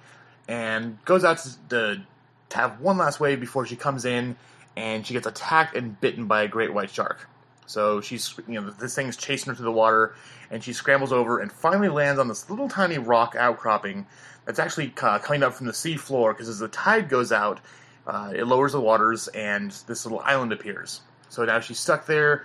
and 0.48 1.02
goes 1.04 1.24
out 1.24 1.38
to, 1.38 1.68
to, 1.70 2.02
to 2.50 2.56
have 2.56 2.80
one 2.80 2.98
last 2.98 3.20
wave 3.20 3.40
before 3.40 3.66
she 3.66 3.76
comes 3.76 4.04
in, 4.04 4.36
and 4.76 5.06
she 5.06 5.14
gets 5.14 5.26
attacked 5.26 5.76
and 5.76 6.00
bitten 6.00 6.26
by 6.26 6.42
a 6.42 6.48
great 6.48 6.72
white 6.72 6.90
shark. 6.90 7.28
So 7.66 8.00
she's, 8.00 8.34
you 8.48 8.60
know, 8.60 8.70
this 8.70 8.94
thing's 8.94 9.16
chasing 9.16 9.50
her 9.50 9.54
through 9.54 9.64
the 9.64 9.72
water, 9.72 10.14
and 10.50 10.62
she 10.62 10.72
scrambles 10.72 11.12
over 11.12 11.38
and 11.38 11.50
finally 11.50 11.88
lands 11.88 12.20
on 12.20 12.28
this 12.28 12.50
little 12.50 12.68
tiny 12.68 12.98
rock 12.98 13.34
outcropping 13.36 14.06
that's 14.44 14.58
actually 14.58 14.92
uh, 15.00 15.18
coming 15.18 15.42
up 15.42 15.54
from 15.54 15.66
the 15.66 15.74
sea 15.74 15.96
floor 15.96 16.34
because 16.34 16.48
as 16.48 16.58
the 16.58 16.68
tide 16.68 17.08
goes 17.08 17.32
out, 17.32 17.60
uh, 18.06 18.32
it 18.34 18.44
lowers 18.44 18.72
the 18.72 18.80
waters 18.80 19.28
and 19.28 19.70
this 19.86 20.04
little 20.04 20.20
island 20.20 20.52
appears. 20.52 21.00
So 21.28 21.44
now 21.44 21.60
she's 21.60 21.78
stuck 21.78 22.06
there, 22.06 22.44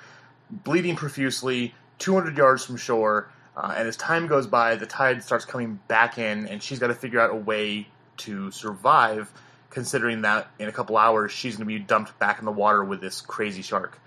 bleeding 0.49 0.95
profusely, 0.95 1.73
200 1.99 2.37
yards 2.37 2.65
from 2.65 2.77
shore. 2.77 3.29
Uh, 3.55 3.73
and 3.75 3.87
as 3.87 3.97
time 3.97 4.27
goes 4.27 4.47
by, 4.47 4.75
the 4.75 4.85
tide 4.85 5.23
starts 5.23 5.45
coming 5.45 5.79
back 5.87 6.17
in, 6.19 6.47
and 6.47 6.61
she's 6.61 6.79
got 6.79 6.87
to 6.87 6.93
figure 6.95 7.19
out 7.19 7.31
a 7.31 7.35
way 7.35 7.87
to 8.17 8.51
survive, 8.51 9.31
considering 9.71 10.21
that 10.21 10.47
in 10.59 10.67
a 10.69 10.71
couple 10.71 10.95
hours 10.95 11.31
she's 11.31 11.55
going 11.55 11.67
to 11.67 11.73
be 11.73 11.79
dumped 11.79 12.17
back 12.19 12.39
in 12.39 12.45
the 12.45 12.51
water 12.51 12.83
with 12.83 13.01
this 13.01 13.21
crazy 13.21 13.63
shark. 13.63 13.99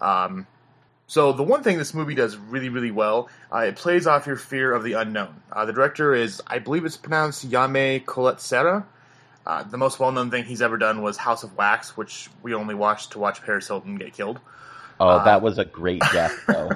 Um, 0.00 0.46
so 1.06 1.32
the 1.32 1.42
one 1.42 1.62
thing 1.62 1.78
this 1.78 1.94
movie 1.94 2.14
does 2.14 2.36
really, 2.36 2.68
really 2.68 2.90
well, 2.90 3.30
uh, 3.50 3.60
it 3.60 3.76
plays 3.76 4.06
off 4.06 4.26
your 4.26 4.36
fear 4.36 4.72
of 4.72 4.84
the 4.84 4.92
unknown. 4.92 5.42
Uh, 5.50 5.64
the 5.64 5.72
director 5.72 6.14
is, 6.14 6.42
I 6.46 6.58
believe 6.58 6.84
it's 6.84 6.98
pronounced 6.98 7.48
Yame 7.48 8.04
Collet-Serra. 8.04 8.86
Uh, 9.48 9.62
the 9.62 9.78
most 9.78 9.98
well-known 9.98 10.30
thing 10.30 10.44
he's 10.44 10.60
ever 10.60 10.76
done 10.76 11.00
was 11.00 11.16
House 11.16 11.42
of 11.42 11.56
Wax, 11.56 11.96
which 11.96 12.28
we 12.42 12.52
only 12.52 12.74
watched 12.74 13.12
to 13.12 13.18
watch 13.18 13.42
Paris 13.42 13.66
Hilton 13.66 13.96
get 13.96 14.12
killed. 14.12 14.38
Oh, 15.00 15.24
that 15.24 15.40
was 15.40 15.56
a 15.56 15.64
great 15.64 16.02
death, 16.12 16.38
though. 16.46 16.68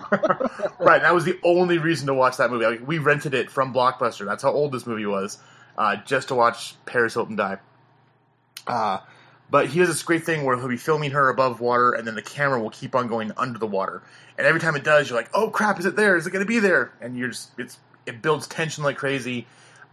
right, 0.80 1.02
that 1.02 1.12
was 1.14 1.26
the 1.26 1.38
only 1.44 1.76
reason 1.76 2.06
to 2.06 2.14
watch 2.14 2.38
that 2.38 2.50
movie. 2.50 2.82
We 2.82 2.96
rented 2.96 3.34
it 3.34 3.50
from 3.50 3.74
Blockbuster. 3.74 4.24
That's 4.24 4.42
how 4.42 4.52
old 4.52 4.72
this 4.72 4.86
movie 4.86 5.04
was, 5.04 5.36
uh, 5.76 5.96
just 5.96 6.28
to 6.28 6.34
watch 6.34 6.74
Paris 6.86 7.12
Hilton 7.12 7.36
die. 7.36 7.58
Uh, 8.66 9.00
but 9.50 9.66
he 9.66 9.80
has 9.80 9.88
this 9.88 10.02
great 10.02 10.24
thing 10.24 10.44
where 10.44 10.56
he'll 10.56 10.66
be 10.66 10.78
filming 10.78 11.10
her 11.10 11.28
above 11.28 11.60
water, 11.60 11.92
and 11.92 12.06
then 12.06 12.14
the 12.14 12.22
camera 12.22 12.58
will 12.58 12.70
keep 12.70 12.94
on 12.94 13.06
going 13.06 13.32
under 13.36 13.58
the 13.58 13.66
water. 13.66 14.02
And 14.38 14.46
every 14.46 14.60
time 14.62 14.76
it 14.76 14.84
does, 14.84 15.10
you're 15.10 15.18
like, 15.18 15.28
"Oh 15.34 15.50
crap! 15.50 15.78
Is 15.78 15.84
it 15.84 15.94
there? 15.94 16.16
Is 16.16 16.26
it 16.26 16.30
going 16.30 16.44
to 16.44 16.48
be 16.48 16.58
there?" 16.58 16.90
And 17.02 17.18
you're 17.18 17.28
just 17.28 17.50
it's 17.58 17.78
it 18.06 18.22
builds 18.22 18.46
tension 18.46 18.82
like 18.82 18.96
crazy. 18.96 19.46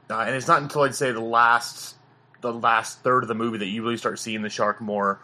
Uh, 0.10 0.20
and 0.20 0.34
it's 0.34 0.48
not 0.48 0.62
until 0.62 0.84
I'd 0.84 0.96
say 0.96 1.12
the 1.12 1.20
last 1.20 1.96
the 2.41 2.53
last 2.53 3.03
third 3.03 3.24
of 3.24 3.27
the 3.27 3.36
movie 3.36 3.60
that 3.60 3.67
you 3.67 3.84
really 3.84 3.98
start 3.98 4.19
seeing 4.19 4.41
the 4.41 4.50
shark 4.50 4.81
more. 4.81 5.19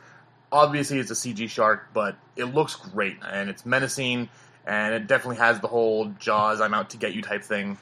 Obviously, 0.52 1.00
it's 1.00 1.12
a 1.12 1.16
CG 1.16 1.50
shark, 1.50 1.88
but 1.94 2.16
it 2.36 2.46
looks 2.46 2.76
great 2.76 3.18
and 3.28 3.50
it's 3.50 3.66
menacing, 3.66 4.30
and 4.66 4.94
it 4.94 5.08
definitely 5.08 5.38
has 5.38 5.60
the 5.60 5.68
whole 5.68 6.06
Jaws 6.20 6.62
"I'm 6.62 6.74
out 6.74 6.92
to 6.92 6.98
get 6.98 7.14
you" 7.14 7.22
type 7.22 7.44
thing. 7.44 7.78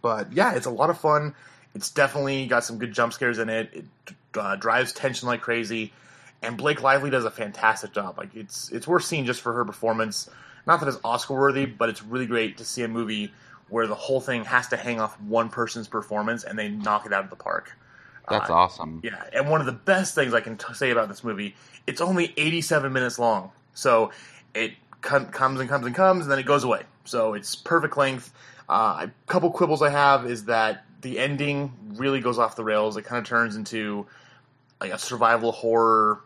But 0.00 0.32
yeah, 0.32 0.54
it's 0.54 0.66
a 0.66 0.70
lot 0.70 0.90
of 0.90 0.98
fun. 0.98 1.34
It's 1.74 1.90
definitely 1.90 2.46
got 2.46 2.64
some 2.64 2.78
good 2.78 2.92
jump 2.92 3.12
scares 3.12 3.38
in 3.38 3.48
it. 3.48 3.70
It 3.72 4.14
uh, 4.36 4.56
drives 4.56 4.92
tension 4.92 5.28
like 5.28 5.40
crazy, 5.40 5.92
and 6.42 6.56
Blake 6.56 6.82
Lively 6.82 7.10
does 7.10 7.24
a 7.24 7.30
fantastic 7.30 7.92
job. 7.92 8.18
Like 8.18 8.34
it's 8.34 8.70
it's 8.70 8.86
worth 8.86 9.04
seeing 9.04 9.26
just 9.26 9.40
for 9.40 9.52
her 9.52 9.64
performance. 9.64 10.30
Not 10.66 10.80
that 10.80 10.88
it's 10.88 10.98
Oscar 11.02 11.34
worthy, 11.34 11.64
but 11.64 11.88
it's 11.88 12.02
really 12.02 12.26
great 12.26 12.58
to 12.58 12.64
see 12.64 12.82
a 12.82 12.88
movie 12.88 13.32
where 13.68 13.86
the 13.86 13.94
whole 13.94 14.20
thing 14.20 14.44
has 14.44 14.68
to 14.68 14.76
hang 14.76 15.00
off 15.00 15.20
one 15.20 15.48
person's 15.48 15.88
performance 15.88 16.44
and 16.44 16.58
they 16.58 16.68
knock 16.68 17.06
it 17.06 17.12
out 17.12 17.24
of 17.24 17.30
the 17.30 17.36
park. 17.36 17.76
That's 18.30 18.50
Uh, 18.50 18.54
awesome. 18.54 19.00
Yeah, 19.02 19.22
and 19.32 19.48
one 19.50 19.60
of 19.60 19.66
the 19.66 19.72
best 19.72 20.14
things 20.14 20.34
I 20.34 20.40
can 20.40 20.56
t- 20.56 20.74
say 20.74 20.90
about 20.90 21.08
this 21.08 21.22
movie, 21.24 21.54
it's 21.86 22.00
only 22.00 22.32
87 22.36 22.92
minutes 22.92 23.18
long. 23.18 23.50
So 23.74 24.10
it 24.54 24.72
com- 25.00 25.26
comes 25.26 25.60
and 25.60 25.68
comes 25.68 25.86
and 25.86 25.94
comes, 25.94 26.22
and 26.24 26.30
then 26.32 26.38
it 26.38 26.46
goes 26.46 26.64
away. 26.64 26.82
So 27.04 27.34
it's 27.34 27.54
perfect 27.54 27.96
length. 27.96 28.32
Uh, 28.68 29.06
a 29.08 29.10
couple 29.26 29.50
quibbles 29.50 29.80
I 29.82 29.90
have 29.90 30.26
is 30.26 30.44
that 30.46 30.84
the 31.00 31.18
ending 31.18 31.72
really 31.94 32.20
goes 32.20 32.38
off 32.38 32.56
the 32.56 32.64
rails. 32.64 32.96
It 32.96 33.02
kind 33.02 33.18
of 33.18 33.26
turns 33.26 33.56
into 33.56 34.06
like 34.80 34.92
a 34.92 34.98
survival 34.98 35.52
horror 35.52 36.20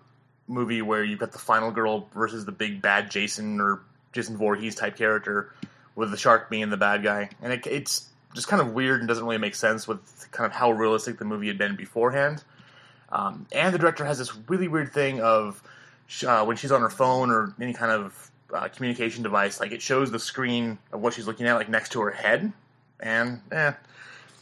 movie 0.49 0.83
where 0.83 1.05
you've 1.05 1.21
got 1.21 1.33
the 1.33 1.39
final 1.39 1.71
girl 1.71 2.09
versus 2.15 2.45
the 2.45 2.53
big 2.53 2.83
bad 2.83 3.11
Jason 3.11 3.61
or 3.61 3.81
Jason 4.13 4.37
Voorhees 4.37 4.75
type 4.75 4.97
character, 4.97 5.53
with 5.95 6.11
the 6.11 6.17
shark 6.17 6.51
being 6.51 6.69
the 6.71 6.77
bad 6.77 7.03
guy, 7.03 7.31
and 7.41 7.53
it, 7.53 7.67
it's 7.67 8.09
just 8.35 8.49
kind 8.49 8.63
of 8.63 8.73
weird 8.73 9.01
and 9.01 9.09
doesn't 9.09 9.25
really 9.25 9.39
make 9.39 9.55
sense 9.55 9.87
with 9.87 10.29
kind 10.31 10.47
of 10.47 10.53
how 10.53 10.71
realistic 10.71 11.19
the 11.19 11.25
movie 11.25 11.49
had 11.49 11.59
been 11.59 11.77
beforehand. 11.77 12.43
Um, 13.11 13.47
and 13.53 13.75
the 13.75 13.79
director 13.79 14.05
has 14.05 14.19
this 14.19 14.35
really 14.49 14.69
weird 14.69 14.93
thing 14.93 15.21
of 15.21 15.63
uh, 16.27 16.45
when 16.45 16.57
she's 16.57 16.73
on 16.73 16.81
her 16.81 16.91
phone 16.91 17.31
or 17.31 17.55
any 17.61 17.75
kind 17.75 17.93
of 17.93 18.31
uh, 18.53 18.69
communication 18.69 19.23
device, 19.23 19.61
like 19.61 19.73
it 19.73 19.83
shows 19.83 20.11
the 20.11 20.19
screen 20.19 20.79
of 20.93 21.01
what 21.01 21.15
she's 21.15 21.27
looking 21.27 21.47
at, 21.47 21.55
like 21.55 21.69
next 21.69 21.93
to 21.93 22.01
her 22.01 22.11
head, 22.11 22.53
and 23.01 23.41
eh, 23.51 23.73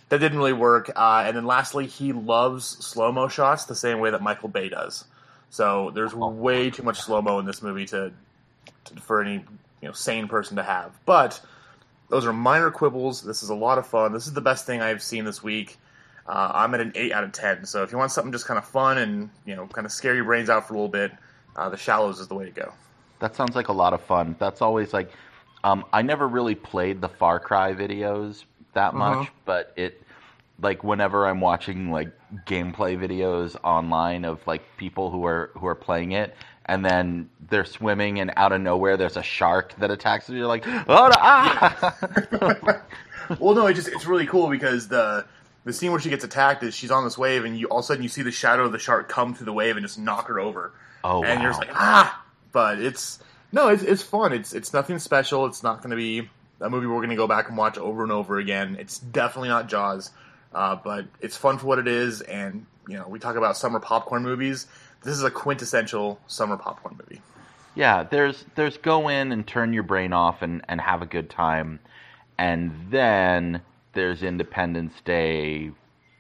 that 0.09 0.19
didn't 0.19 0.39
really 0.39 0.53
work. 0.53 0.91
Uh, 0.95 1.25
and 1.27 1.37
then 1.37 1.47
lastly, 1.47 1.87
he 1.87 2.13
loves 2.13 2.65
slow 2.67 3.13
mo 3.13 3.29
shots 3.29 3.65
the 3.65 3.75
same 3.75 4.01
way 4.01 4.11
that 4.11 4.23
Michael 4.23 4.49
Bay 4.49 4.69
does. 4.69 5.05
So 5.51 5.91
there's 5.95 6.15
way 6.15 6.71
too 6.71 6.83
much 6.83 7.01
slow 7.01 7.23
mo 7.23 7.39
in 7.39 7.47
this 7.47 7.63
movie 7.63 7.87
to, 7.87 8.13
to 8.85 8.95
for 9.01 9.23
any 9.23 9.45
you 9.81 9.89
know 9.89 9.93
sane 9.93 10.29
person 10.29 10.57
to 10.57 10.63
have. 10.63 10.93
But 11.07 11.41
those 12.11 12.27
are 12.27 12.33
minor 12.33 12.71
quibbles. 12.71 13.23
This 13.23 13.43
is 13.43 13.49
a 13.49 13.55
lot 13.55 13.79
of 13.79 13.87
fun. 13.87 14.13
This 14.13 14.27
is 14.27 14.35
the 14.35 14.41
best 14.41 14.67
thing 14.67 14.83
I've 14.83 15.03
seen 15.03 15.25
this 15.25 15.43
week. 15.43 15.79
Uh, 16.27 16.51
I'm 16.55 16.75
at 16.75 16.81
an 16.81 16.93
eight 16.95 17.13
out 17.13 17.25
of 17.25 17.33
ten. 17.33 17.65
So 17.65 17.83
if 17.83 17.91
you 17.93 17.99
want 17.99 18.13
something 18.13 18.33
just 18.33 18.47
kind 18.47 18.59
of 18.59 18.65
fun 18.65 18.99
and 18.99 19.31
you 19.47 19.57
know 19.57 19.67
kind 19.67 19.87
of 19.87 19.93
scare 19.93 20.15
your 20.15 20.25
brains 20.25 20.51
out 20.51 20.69
for 20.69 20.75
a 20.75 20.77
little 20.77 20.89
bit, 20.89 21.13
uh, 21.57 21.69
The 21.71 21.77
Shallows 21.77 22.21
is 22.21 22.29
the 22.29 22.35
way 22.35 22.45
to 22.45 22.51
go. 22.51 22.73
That 23.21 23.35
sounds 23.35 23.55
like 23.55 23.69
a 23.69 23.73
lot 23.73 23.93
of 23.95 24.01
fun. 24.03 24.37
That's 24.39 24.63
always 24.63 24.93
like, 24.93 25.11
um, 25.65 25.85
I 25.93 26.03
never 26.03 26.27
really 26.27 26.55
played 26.55 27.01
the 27.01 27.09
Far 27.09 27.39
Cry 27.39 27.75
videos 27.75 28.45
that 28.73 28.95
much, 28.95 29.29
but 29.45 29.73
it, 29.77 30.03
like, 30.63 30.83
whenever 30.85 31.27
I'm 31.27 31.41
watching 31.41 31.91
like 31.91 32.09
gameplay 32.47 32.97
videos 32.99 33.57
online 33.63 34.25
of 34.25 34.47
like 34.47 34.63
people 34.77 35.11
who 35.11 35.25
are 35.27 35.51
who 35.55 35.67
are 35.67 35.75
playing 35.75 36.13
it, 36.13 36.35
and 36.67 36.85
then 36.85 37.31
they're 37.49 37.65
swimming, 37.65 38.21
and 38.21 38.33
out 38.37 38.53
of 38.53 38.61
nowhere 38.61 38.97
there's 38.97 39.17
a 39.17 39.23
shark 39.23 39.75
that 39.79 39.91
attacks 39.91 40.27
them. 40.27 40.37
You're 40.37 40.47
like, 40.47 40.67
oh, 40.67 40.71
no, 40.71 40.85
ah! 40.89 42.83
well, 43.39 43.55
no, 43.55 43.67
it 43.67 43.75
just 43.75 43.89
it's 43.89 44.07
really 44.07 44.27
cool 44.27 44.49
because 44.49 44.89
the 44.89 45.27
the 45.65 45.73
scene 45.73 45.91
where 45.91 46.01
she 46.01 46.11
gets 46.11 46.25
attacked 46.25 46.63
is 46.63 46.75
she's 46.75 46.91
on 46.91 47.05
this 47.05 47.19
wave 47.19 47.45
and 47.45 47.59
you 47.59 47.67
all 47.67 47.79
of 47.79 47.85
a 47.85 47.87
sudden 47.87 48.03
you 48.03 48.09
see 48.09 48.23
the 48.23 48.31
shadow 48.31 48.65
of 48.65 48.73
the 48.73 48.79
shark 48.79 49.09
come 49.09 49.35
through 49.35 49.45
the 49.45 49.53
wave 49.53 49.77
and 49.77 49.85
just 49.85 49.99
knock 49.99 50.29
her 50.29 50.41
over. 50.41 50.73
Oh, 51.05 51.23
and 51.25 51.43
you're 51.43 51.51
just 51.51 51.61
like 51.61 51.75
ah, 51.75 52.25
but 52.53 52.79
it's 52.79 53.19
no, 53.53 53.69
it's 53.69 53.83
it's 53.83 54.03
fun. 54.03 54.33
It's 54.33 54.53
it's 54.53 54.73
nothing 54.73 54.99
special. 54.99 55.47
It's 55.47 55.63
not 55.63 55.79
going 55.79 55.91
to 55.91 55.97
be 55.97 56.29
a 56.61 56.71
movie 56.71 56.87
we're 56.87 56.97
going 56.97 57.11
to 57.11 57.17
go 57.17 57.27
back 57.27 57.49
and 57.49 57.57
watch 57.57 57.79
over 57.79 58.03
and 58.03 58.13
over 58.13 58.39
again. 58.39 58.77
It's 58.79 58.99
definitely 58.99 59.49
not 59.49 59.69
Jaws, 59.69 60.11
uh, 60.55 60.77
but 60.77 61.07
it's 61.21 61.37
fun 61.37 61.59
for 61.59 61.67
what 61.67 61.79
it 61.79 61.89
is. 61.89 62.21
And 62.21 62.67
you 62.89 62.97
know, 62.97 63.09
we 63.09 63.19
talk 63.19 63.37
about 63.37 63.57
summer 63.57 63.81
popcorn 63.81 64.23
movies. 64.23 64.67
This 65.03 65.15
is 65.17 65.23
a 65.23 65.31
quintessential 65.31 66.21
summer 66.27 66.57
popcorn 66.57 66.97
movie. 66.99 67.23
Yeah, 67.75 68.03
there's 68.03 68.45
there's 68.55 68.77
go 68.77 69.09
in 69.09 69.33
and 69.33 69.47
turn 69.47 69.73
your 69.73 69.83
brain 69.83 70.13
off 70.13 70.43
and, 70.43 70.63
and 70.69 70.81
have 70.81 71.03
a 71.03 71.07
good 71.07 71.31
time. 71.31 71.81
And 72.39 72.73
then 72.91 73.63
there's 73.93 74.23
Independence 74.23 74.95
Day 75.05 75.71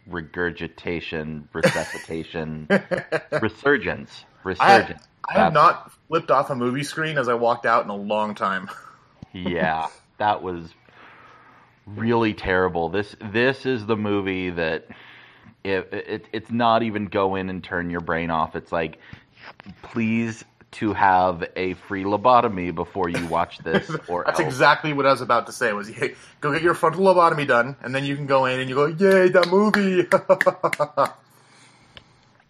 regurgitation, 0.06 1.48
resuscitation, 1.52 2.68
resurgence. 3.40 4.24
I, 4.44 4.48
Resurgence. 4.48 5.06
I 5.28 5.34
have 5.34 5.52
not 5.52 5.92
flipped 6.08 6.30
off 6.30 6.50
a 6.50 6.54
movie 6.54 6.82
screen 6.82 7.18
as 7.18 7.28
I 7.28 7.34
walked 7.34 7.66
out 7.66 7.84
in 7.84 7.90
a 7.90 7.96
long 7.96 8.34
time. 8.34 8.70
yeah, 9.32 9.88
that 10.18 10.42
was 10.42 10.74
really 11.86 12.34
terrible. 12.34 12.88
This 12.88 13.14
this 13.20 13.66
is 13.66 13.86
the 13.86 13.96
movie 13.96 14.50
that 14.50 14.88
it, 15.64 15.88
it 15.92 16.26
it's 16.32 16.50
not 16.50 16.82
even 16.82 17.06
go 17.06 17.34
in 17.34 17.50
and 17.50 17.62
turn 17.62 17.90
your 17.90 18.00
brain 18.00 18.30
off. 18.30 18.56
It's 18.56 18.72
like 18.72 18.98
please 19.82 20.44
to 20.72 20.92
have 20.92 21.44
a 21.56 21.74
free 21.74 22.04
lobotomy 22.04 22.72
before 22.72 23.08
you 23.08 23.26
watch 23.26 23.58
this 23.58 23.90
or 24.08 24.22
That's 24.24 24.38
else. 24.38 24.46
exactly 24.46 24.92
what 24.92 25.04
I 25.06 25.10
was 25.10 25.20
about 25.20 25.46
to 25.46 25.52
say. 25.52 25.72
Was 25.72 25.88
hey, 25.88 26.14
go 26.40 26.52
get 26.52 26.62
your 26.62 26.74
frontal 26.74 27.04
lobotomy 27.04 27.46
done, 27.46 27.76
and 27.82 27.94
then 27.94 28.04
you 28.04 28.14
can 28.16 28.26
go 28.26 28.46
in 28.46 28.60
and 28.60 28.68
you 28.68 28.76
go, 28.76 28.86
yay, 28.86 29.28
that 29.28 29.48
movie. 29.48 30.06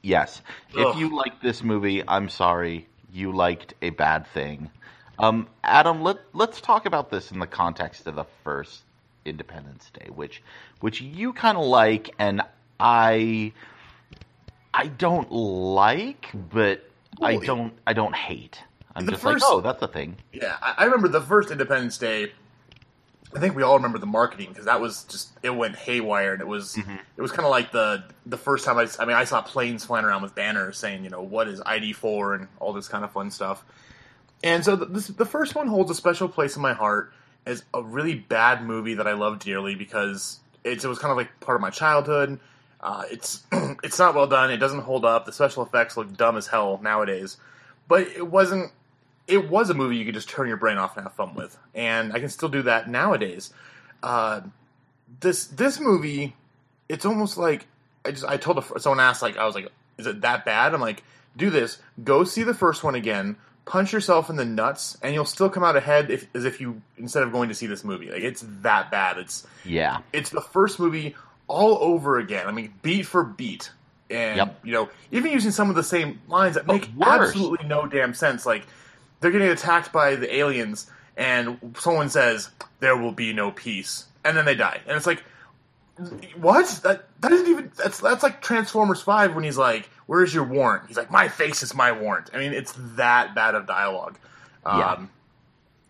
Yes. 0.02 0.40
Ugh. 0.76 0.86
If 0.86 0.96
you 0.96 1.14
like 1.14 1.42
this 1.42 1.62
movie, 1.62 2.02
I'm 2.06 2.28
sorry, 2.30 2.88
you 3.12 3.32
liked 3.32 3.74
a 3.82 3.90
bad 3.90 4.26
thing. 4.28 4.70
Um, 5.18 5.46
Adam, 5.62 6.02
let 6.02 6.16
let's 6.32 6.60
talk 6.60 6.86
about 6.86 7.10
this 7.10 7.30
in 7.30 7.38
the 7.38 7.46
context 7.46 8.06
of 8.06 8.14
the 8.14 8.24
first 8.42 8.80
Independence 9.26 9.90
Day, 9.92 10.08
which 10.08 10.42
which 10.80 11.02
you 11.02 11.34
kind 11.34 11.58
of 11.58 11.66
like, 11.66 12.14
and 12.18 12.40
I 12.80 13.52
I 14.72 14.86
don't 14.86 15.30
like, 15.30 16.28
but 16.34 16.88
I 17.20 17.36
don't 17.36 17.72
I 17.86 17.92
don't 17.92 18.14
hate. 18.14 18.62
I'm 18.94 19.06
the 19.06 19.12
just 19.12 19.22
first- 19.22 19.42
like, 19.42 19.52
oh, 19.52 19.60
that's 19.60 19.82
a 19.82 19.88
thing. 19.88 20.16
yeah, 20.32 20.56
I, 20.60 20.74
I 20.78 20.84
remember 20.84 21.08
the 21.08 21.20
first 21.20 21.50
Independence 21.50 21.98
Day. 21.98 22.32
I 23.32 23.38
think 23.38 23.54
we 23.54 23.62
all 23.62 23.76
remember 23.76 23.98
the 23.98 24.06
marketing 24.06 24.48
because 24.48 24.64
that 24.64 24.80
was 24.80 25.04
just 25.04 25.30
it 25.42 25.50
went 25.50 25.76
haywire, 25.76 26.32
and 26.32 26.40
it 26.40 26.48
was 26.48 26.74
mm-hmm. 26.74 26.96
it 27.16 27.22
was 27.22 27.30
kind 27.30 27.44
of 27.44 27.50
like 27.50 27.70
the 27.70 28.04
the 28.26 28.36
first 28.36 28.64
time 28.64 28.78
I 28.78 28.88
I 28.98 29.04
mean 29.04 29.16
I 29.16 29.24
saw 29.24 29.40
planes 29.40 29.84
flying 29.84 30.04
around 30.04 30.22
with 30.22 30.34
banners 30.34 30.78
saying 30.78 31.04
you 31.04 31.10
know 31.10 31.22
what 31.22 31.46
is 31.46 31.62
ID 31.64 31.92
four 31.92 32.34
and 32.34 32.48
all 32.58 32.72
this 32.72 32.88
kind 32.88 33.04
of 33.04 33.12
fun 33.12 33.30
stuff. 33.30 33.64
And 34.42 34.64
so 34.64 34.74
the, 34.74 34.86
this, 34.86 35.06
the 35.08 35.26
first 35.26 35.54
one 35.54 35.66
holds 35.66 35.90
a 35.90 35.94
special 35.94 36.28
place 36.28 36.56
in 36.56 36.62
my 36.62 36.72
heart 36.72 37.12
as 37.46 37.62
a 37.74 37.82
really 37.82 38.14
bad 38.14 38.62
movie 38.64 38.94
that 38.94 39.06
I 39.06 39.12
love 39.12 39.38
dearly 39.38 39.74
because 39.74 40.40
it's, 40.64 40.84
it 40.84 40.88
was 40.88 40.98
kind 40.98 41.10
of 41.10 41.16
like 41.16 41.40
part 41.40 41.56
of 41.56 41.60
my 41.60 41.70
childhood. 41.70 42.40
Uh, 42.82 43.04
it's 43.10 43.42
it's 43.82 43.98
not 43.98 44.14
well 44.14 44.26
done. 44.26 44.50
It 44.50 44.56
doesn't 44.58 44.80
hold 44.80 45.04
up. 45.04 45.26
The 45.26 45.32
special 45.32 45.62
effects 45.62 45.96
look 45.96 46.16
dumb 46.16 46.36
as 46.36 46.46
hell 46.46 46.80
nowadays. 46.82 47.36
But 47.88 48.02
it 48.08 48.26
wasn't. 48.26 48.72
It 49.26 49.48
was 49.48 49.70
a 49.70 49.74
movie 49.74 49.96
you 49.96 50.04
could 50.04 50.14
just 50.14 50.28
turn 50.28 50.48
your 50.48 50.56
brain 50.56 50.78
off 50.78 50.96
and 50.96 51.04
have 51.04 51.12
fun 51.14 51.34
with, 51.34 51.56
and 51.74 52.12
I 52.12 52.18
can 52.20 52.28
still 52.28 52.48
do 52.48 52.62
that 52.62 52.88
nowadays. 52.88 53.52
Uh, 54.02 54.40
this 55.20 55.46
this 55.46 55.78
movie, 55.78 56.34
it's 56.88 57.04
almost 57.04 57.36
like 57.36 57.66
I 58.04 58.10
just 58.12 58.24
I 58.24 58.36
told 58.38 58.58
a, 58.58 58.80
someone 58.80 59.00
asked 59.00 59.22
like 59.22 59.36
I 59.36 59.44
was 59.44 59.54
like, 59.54 59.68
is 59.98 60.06
it 60.06 60.22
that 60.22 60.44
bad? 60.44 60.74
I'm 60.74 60.80
like, 60.80 61.02
do 61.36 61.50
this. 61.50 61.78
Go 62.02 62.24
see 62.24 62.42
the 62.42 62.54
first 62.54 62.82
one 62.82 62.94
again. 62.94 63.36
punch 63.66 63.92
yourself 63.92 64.30
in 64.30 64.36
the 64.36 64.44
nuts, 64.44 64.96
and 65.02 65.14
you'll 65.14 65.24
still 65.24 65.50
come 65.50 65.62
out 65.62 65.76
ahead 65.76 66.10
if, 66.10 66.26
as 66.34 66.44
if 66.44 66.60
you 66.60 66.80
instead 66.96 67.22
of 67.22 67.30
going 67.30 67.48
to 67.50 67.54
see 67.54 67.66
this 67.66 67.84
movie. 67.84 68.10
Like 68.10 68.22
it's 68.22 68.44
that 68.62 68.90
bad. 68.90 69.18
It's 69.18 69.46
Yeah. 69.64 69.98
it's 70.12 70.30
the 70.30 70.40
first 70.40 70.80
movie 70.80 71.14
all 71.50 71.78
over 71.80 72.18
again. 72.18 72.46
I 72.46 72.52
mean, 72.52 72.72
beat 72.82 73.06
for 73.06 73.24
beat, 73.24 73.70
and 74.08 74.36
Yep. 74.36 74.60
you 74.64 74.72
know, 74.72 74.88
even 75.10 75.32
using 75.32 75.50
some 75.50 75.68
of 75.68 75.76
the 75.76 75.82
same 75.82 76.20
lines 76.28 76.54
that 76.54 76.66
make 76.66 76.88
absolutely 77.02 77.66
no 77.66 77.86
damn 77.86 78.14
sense. 78.14 78.46
Like 78.46 78.66
they're 79.20 79.30
getting 79.30 79.48
attacked 79.48 79.92
by 79.92 80.14
the 80.14 80.34
aliens, 80.34 80.90
and 81.16 81.74
someone 81.78 82.08
says 82.08 82.50
there 82.78 82.96
will 82.96 83.12
be 83.12 83.32
no 83.32 83.50
peace, 83.50 84.06
and 84.24 84.36
then 84.36 84.44
they 84.44 84.54
die, 84.54 84.80
and 84.86 84.96
it's 84.96 85.06
like. 85.06 85.22
What? 86.36 86.66
That 86.82 87.08
that 87.20 87.30
isn't 87.30 87.46
even 87.46 87.72
that's 87.76 88.00
that's 88.00 88.22
like 88.22 88.40
Transformers 88.40 89.02
Five 89.02 89.34
when 89.34 89.44
he's 89.44 89.58
like, 89.58 89.90
"Where's 90.06 90.32
your 90.32 90.44
warrant?" 90.44 90.84
He's 90.88 90.96
like, 90.96 91.10
"My 91.10 91.28
face 91.28 91.62
is 91.62 91.74
my 91.74 91.92
warrant." 91.92 92.30
I 92.32 92.38
mean, 92.38 92.54
it's 92.54 92.72
that 92.96 93.34
bad 93.34 93.54
of 93.54 93.66
dialogue. 93.66 94.16
Yeah. 94.64 94.92
Um, 94.92 95.10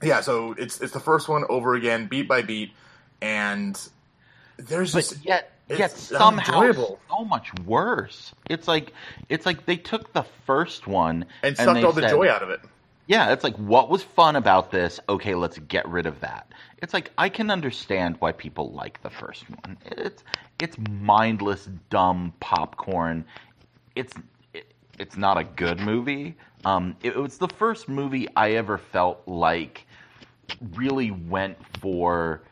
yeah. 0.02 0.20
So 0.20 0.52
it's 0.58 0.80
it's 0.80 0.92
the 0.92 0.98
first 0.98 1.28
one 1.28 1.44
over 1.48 1.76
again, 1.76 2.08
beat 2.08 2.26
by 2.26 2.42
beat, 2.42 2.72
and 3.22 3.80
there's 4.68 4.92
But 4.92 5.00
just 5.00 5.24
yet, 5.24 5.52
yet 5.68 5.90
somehow 5.92 6.62
enjoyable. 6.62 7.00
so 7.08 7.24
much 7.24 7.50
worse. 7.66 8.32
It's 8.48 8.68
like 8.68 8.92
it's 9.28 9.46
like 9.46 9.66
they 9.66 9.76
took 9.76 10.12
the 10.12 10.24
first 10.46 10.86
one 10.86 11.26
and 11.42 11.56
sucked 11.56 11.74
they 11.74 11.84
all 11.84 11.92
the 11.92 12.02
said, 12.02 12.10
joy 12.10 12.28
out 12.30 12.42
of 12.42 12.50
it. 12.50 12.60
Yeah, 13.06 13.32
it's 13.32 13.42
like 13.44 13.56
what 13.56 13.90
was 13.90 14.02
fun 14.02 14.36
about 14.36 14.70
this? 14.70 15.00
Okay, 15.08 15.34
let's 15.34 15.58
get 15.58 15.88
rid 15.88 16.06
of 16.06 16.20
that. 16.20 16.52
It's 16.78 16.94
like 16.94 17.10
I 17.18 17.28
can 17.28 17.50
understand 17.50 18.16
why 18.20 18.32
people 18.32 18.70
like 18.72 19.02
the 19.02 19.10
first 19.10 19.44
one. 19.50 19.78
It's 19.86 20.22
it's 20.60 20.76
mindless, 20.90 21.68
dumb 21.90 22.32
popcorn. 22.40 23.24
It's 23.96 24.12
it, 24.54 24.72
it's 24.98 25.16
not 25.16 25.38
a 25.38 25.44
good 25.44 25.80
movie. 25.80 26.36
Um, 26.64 26.96
it 27.02 27.16
was 27.16 27.38
the 27.38 27.48
first 27.48 27.88
movie 27.88 28.28
I 28.36 28.52
ever 28.52 28.78
felt 28.78 29.22
like 29.26 29.86
really 30.74 31.10
went 31.10 31.56
for 31.80 32.42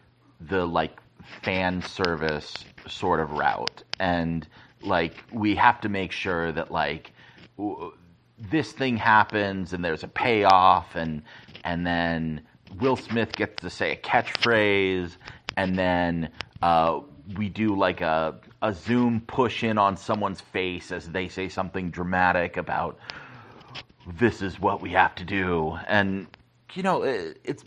the 0.40 0.64
like 0.66 0.98
fan 1.42 1.82
service 1.82 2.64
sort 2.88 3.20
of 3.20 3.32
route. 3.32 3.84
And 4.00 4.46
like 4.82 5.24
we 5.32 5.54
have 5.56 5.80
to 5.82 5.88
make 5.88 6.12
sure 6.12 6.52
that 6.52 6.70
like 6.70 7.12
w- 7.58 7.92
this 8.38 8.72
thing 8.72 8.96
happens 8.96 9.72
and 9.72 9.84
there's 9.84 10.04
a 10.04 10.08
payoff 10.08 10.96
and 10.96 11.22
and 11.64 11.86
then 11.86 12.42
Will 12.80 12.96
Smith 12.96 13.34
gets 13.36 13.62
to 13.62 13.70
say 13.70 13.92
a 13.92 13.96
catchphrase 13.96 15.16
and 15.56 15.78
then 15.78 16.30
uh, 16.62 17.00
we 17.36 17.48
do 17.48 17.76
like 17.76 18.00
a 18.00 18.40
a 18.62 18.72
zoom 18.72 19.20
push 19.22 19.64
in 19.64 19.78
on 19.78 19.96
someone's 19.96 20.40
face 20.40 20.92
as 20.92 21.10
they 21.10 21.28
say 21.28 21.48
something 21.48 21.90
dramatic 21.90 22.56
about 22.56 22.98
this 24.18 24.42
is 24.42 24.60
what 24.60 24.80
we 24.80 24.90
have 24.90 25.14
to 25.16 25.24
do. 25.24 25.78
And 25.86 26.26
you 26.74 26.82
know 26.82 27.02
it, 27.02 27.40
it's 27.44 27.64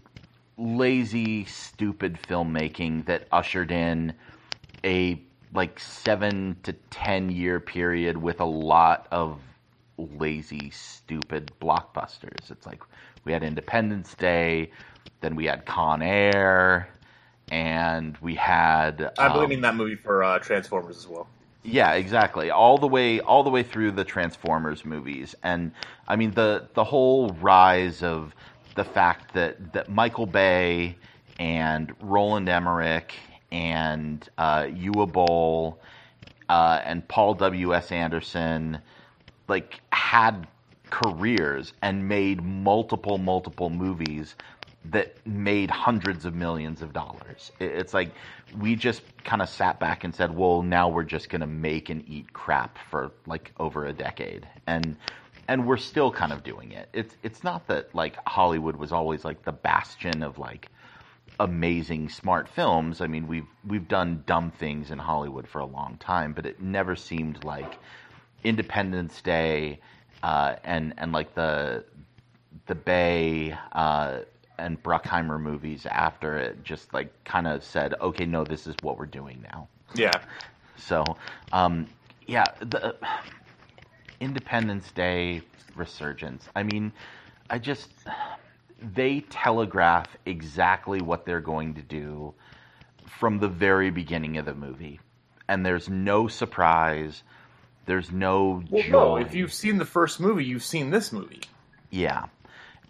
lazy 0.58 1.46
stupid 1.46 2.18
filmmaking 2.30 3.06
that 3.06 3.28
ushered 3.32 3.72
in 3.72 4.14
a 4.84 5.20
like 5.54 5.80
7 5.80 6.56
to 6.64 6.74
10 6.74 7.30
year 7.32 7.60
period 7.60 8.18
with 8.18 8.40
a 8.40 8.46
lot 8.46 9.08
of 9.12 9.40
lazy 9.98 10.70
stupid 10.72 11.52
blockbusters 11.62 12.50
it's 12.50 12.66
like 12.66 12.82
we 13.26 13.32
had 13.32 13.44
independence 13.44 14.16
day 14.16 14.72
then 15.22 15.36
we 15.36 15.46
had 15.46 15.66
con 15.66 16.02
air 16.02 16.90
and 17.52 18.18
we 18.22 18.36
had 18.36 19.12
I'm 19.18 19.34
um, 19.34 19.38
blaming 19.38 19.62
that 19.62 19.76
movie 19.76 19.96
for 19.96 20.24
uh, 20.24 20.40
Transformers 20.40 20.98
as 20.98 21.08
well. 21.08 21.28
yeah, 21.64 21.94
exactly. 21.94 22.50
All 22.50 22.78
the 22.78 22.88
way, 22.88 23.20
all 23.20 23.44
the 23.44 23.50
way 23.50 23.62
through 23.64 23.92
the 23.92 24.06
Transformers 24.06 24.86
movies, 24.86 25.36
and 25.44 25.72
I 26.08 26.16
mean 26.16 26.32
the 26.32 26.70
the 26.74 26.84
whole 26.86 27.32
rise 27.34 28.02
of 28.02 28.34
the 28.76 28.84
fact 28.84 29.34
that 29.34 29.74
that 29.74 29.90
Michael 29.90 30.26
Bay 30.26 30.96
and 31.40 31.94
Roland 32.02 32.50
Emmerich 32.50 33.14
and 33.52 34.28
uh, 34.38 34.64
Uwe 34.64 35.12
Boll 35.12 35.80
uh, 36.50 36.82
and 36.84 37.08
Paul 37.08 37.34
W 37.36 37.74
S 37.76 37.92
Anderson 37.92 38.80
like 39.48 39.80
had 39.92 40.48
careers 40.90 41.74
and 41.82 42.08
made 42.08 42.44
multiple 42.44 43.18
multiple 43.18 43.70
movies 43.70 44.36
that 44.86 45.16
made 45.28 45.70
hundreds 45.70 46.26
of 46.26 46.34
millions 46.34 46.82
of 46.82 46.92
dollars. 46.92 47.52
It's 47.60 47.94
like 47.94 48.12
we 48.58 48.76
just 48.76 49.04
kind 49.24 49.42
of 49.42 49.48
sat 49.50 49.80
back 49.80 50.04
and 50.04 50.14
said, 50.16 50.36
"Well, 50.36 50.64
now 50.64 50.90
we're 50.90 51.04
just 51.04 51.30
going 51.30 51.42
to 51.42 51.48
make 51.48 51.90
and 51.90 52.04
eat 52.10 52.34
crap 52.34 52.78
for 52.90 53.12
like 53.26 53.52
over 53.60 53.86
a 53.86 53.94
decade." 53.94 54.48
And 54.66 54.96
and 55.52 55.68
we're 55.68 55.76
still 55.76 56.12
kind 56.12 56.32
of 56.32 56.44
doing 56.44 56.72
it. 56.72 56.88
It's 56.94 57.14
it's 57.24 57.44
not 57.44 57.68
that 57.68 57.94
like 57.94 58.16
Hollywood 58.26 58.78
was 58.78 58.94
always 58.94 59.26
like 59.26 59.44
the 59.44 59.52
bastion 59.52 60.24
of 60.24 60.40
like 60.40 60.70
amazing 61.42 62.08
smart 62.08 62.48
films. 62.48 63.02
I 63.02 63.08
mean, 63.08 63.28
we've 63.28 63.48
we've 63.68 63.86
done 63.86 64.24
dumb 64.26 64.52
things 64.52 64.92
in 64.92 64.98
Hollywood 64.98 65.46
for 65.46 65.60
a 65.60 65.66
long 65.66 65.98
time, 66.00 66.32
but 66.32 66.46
it 66.46 66.62
never 66.62 66.96
seemed 66.96 67.44
like 67.44 67.80
Independence 68.46 69.22
Day 69.22 69.82
uh, 70.24 70.56
and 70.64 70.94
and 70.98 71.12
like 71.12 71.36
the 71.36 71.84
the 72.68 72.76
Bay 72.76 73.54
uh, 73.74 74.20
and 74.58 74.82
Bruckheimer 74.82 75.38
movies 75.38 75.86
after 75.86 76.38
it 76.38 76.64
just 76.64 76.94
like 76.94 77.12
kind 77.26 77.46
of 77.46 77.62
said, 77.62 77.94
okay, 78.00 78.26
no, 78.26 78.46
this 78.46 78.68
is 78.68 78.76
what 78.84 78.98
we're 78.98 79.06
doing 79.06 79.44
now. 79.52 79.68
Yeah, 79.96 80.22
So, 80.78 81.04
um, 81.52 81.88
yeah, 82.26 82.46
the 82.62 82.96
Independence 84.22 84.90
Day 84.92 85.42
resurgence. 85.76 86.48
I 86.56 86.64
mean, 86.64 86.94
I 87.50 87.58
just 87.60 87.90
they 88.82 89.22
telegraph 89.30 90.16
exactly 90.26 91.02
what 91.02 91.26
they're 91.26 91.42
going 91.42 91.74
to 91.76 91.82
do 91.82 92.34
from 93.06 93.40
the 93.40 93.48
very 93.48 93.90
beginning 93.90 94.38
of 94.38 94.46
the 94.46 94.54
movie, 94.54 95.00
and 95.48 95.66
there's 95.66 95.90
no 95.90 96.28
surprise. 96.28 97.24
There's 97.86 98.12
no 98.12 98.64
well, 98.70 98.84
joy. 98.84 98.90
no. 98.90 99.16
If 99.18 99.34
you've 99.34 99.54
seen 99.54 99.78
the 99.78 99.86
first 99.86 100.20
movie, 100.20 100.46
you've 100.46 100.64
seen 100.64 100.92
this 100.92 101.12
movie. 101.12 101.42
Yeah. 101.90 102.26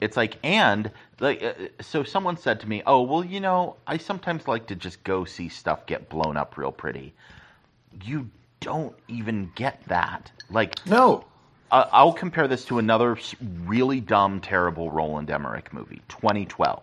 It's 0.01 0.17
like, 0.17 0.37
and 0.43 0.91
like, 1.19 1.43
uh, 1.43 1.53
so 1.81 2.03
someone 2.03 2.35
said 2.35 2.59
to 2.61 2.67
me, 2.67 2.81
"Oh, 2.85 3.03
well, 3.03 3.23
you 3.23 3.39
know, 3.39 3.77
I 3.85 3.97
sometimes 3.97 4.47
like 4.47 4.67
to 4.67 4.75
just 4.75 5.03
go 5.03 5.25
see 5.25 5.47
stuff 5.47 5.85
get 5.85 6.09
blown 6.09 6.37
up 6.37 6.57
real 6.57 6.71
pretty." 6.71 7.13
You 8.03 8.29
don't 8.61 8.95
even 9.07 9.51
get 9.55 9.83
that. 9.87 10.31
Like, 10.49 10.85
No, 10.85 11.25
I 11.71 11.87
I'll 11.91 12.13
compare 12.13 12.47
this 12.47 12.63
to 12.65 12.79
another 12.79 13.17
really 13.65 13.99
dumb, 13.99 14.39
terrible 14.39 14.89
Roland 14.89 15.29
Emmerich 15.29 15.73
movie, 15.73 16.01
2012, 16.07 16.81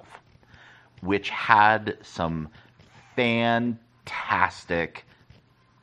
which 1.01 1.31
had 1.31 1.97
some 2.03 2.49
fantastic 3.17 5.05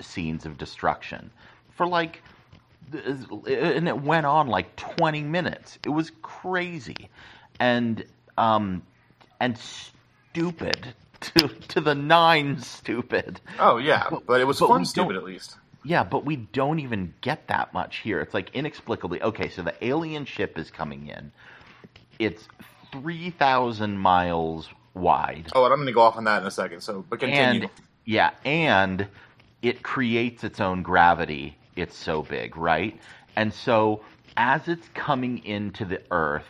scenes 0.01 0.45
of 0.45 0.57
destruction 0.57 1.31
for 1.75 1.87
like 1.87 2.21
and 2.93 3.87
it 3.87 4.01
went 4.01 4.25
on 4.25 4.47
like 4.47 4.75
20 4.75 5.23
minutes. 5.23 5.79
It 5.85 5.89
was 5.89 6.11
crazy. 6.21 7.09
And 7.59 8.05
um 8.37 8.83
and 9.39 9.57
stupid 9.57 10.93
to 11.21 11.47
to 11.47 11.81
the 11.81 11.95
nine 11.95 12.59
stupid. 12.59 13.39
Oh 13.59 13.77
yeah, 13.77 14.09
but, 14.27 14.41
it 14.41 14.45
was 14.45 14.59
but 14.59 14.67
fun, 14.67 14.85
stupid 14.85 15.15
at 15.15 15.23
least. 15.23 15.57
Yeah, 15.85 16.03
but 16.03 16.25
we 16.25 16.35
don't 16.35 16.79
even 16.79 17.13
get 17.21 17.47
that 17.47 17.73
much 17.73 17.97
here. 17.97 18.19
It's 18.19 18.33
like 18.33 18.49
inexplicably. 18.55 19.21
Okay, 19.21 19.49
so 19.49 19.61
the 19.61 19.75
alien 19.85 20.25
ship 20.25 20.57
is 20.57 20.71
coming 20.71 21.07
in. 21.07 21.31
It's 22.17 22.47
3,000 22.91 23.97
miles 23.97 24.67
wide. 24.95 25.49
Oh, 25.53 25.63
and 25.63 25.71
I'm 25.71 25.79
going 25.79 25.87
to 25.87 25.93
go 25.93 26.01
off 26.01 26.17
on 26.17 26.23
that 26.23 26.41
in 26.41 26.47
a 26.47 26.51
second. 26.51 26.81
So, 26.81 27.05
but 27.07 27.19
continue. 27.19 27.61
and 27.61 27.69
yeah, 28.03 28.31
and 28.43 29.07
it 29.61 29.83
creates 29.83 30.43
its 30.43 30.59
own 30.59 30.81
gravity. 30.81 31.55
It's 31.75 31.95
so 31.95 32.23
big, 32.23 32.57
right? 32.57 32.99
And 33.35 33.53
so 33.53 34.01
as 34.37 34.67
it's 34.67 34.87
coming 34.95 35.45
into 35.45 35.85
the 35.85 36.01
earth, 36.09 36.47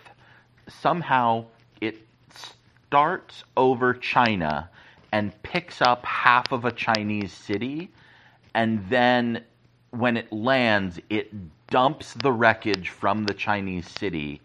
somehow 0.69 1.45
it 1.82 1.98
starts 2.30 3.43
over 3.58 3.93
China 3.93 4.69
and 5.12 5.32
picks 5.43 5.82
up 5.82 6.06
half 6.06 6.52
of 6.54 6.63
a 6.63 6.71
Chinese 6.71 7.34
city 7.34 7.91
and 8.55 8.87
then 8.89 9.43
when 9.91 10.17
it 10.17 10.31
lands, 10.31 10.99
it 11.09 11.31
dumps 11.67 12.13
the 12.13 12.31
wreckage 12.31 12.89
from 12.89 13.25
the 13.25 13.33
Chinese 13.33 13.87
city 13.87 14.41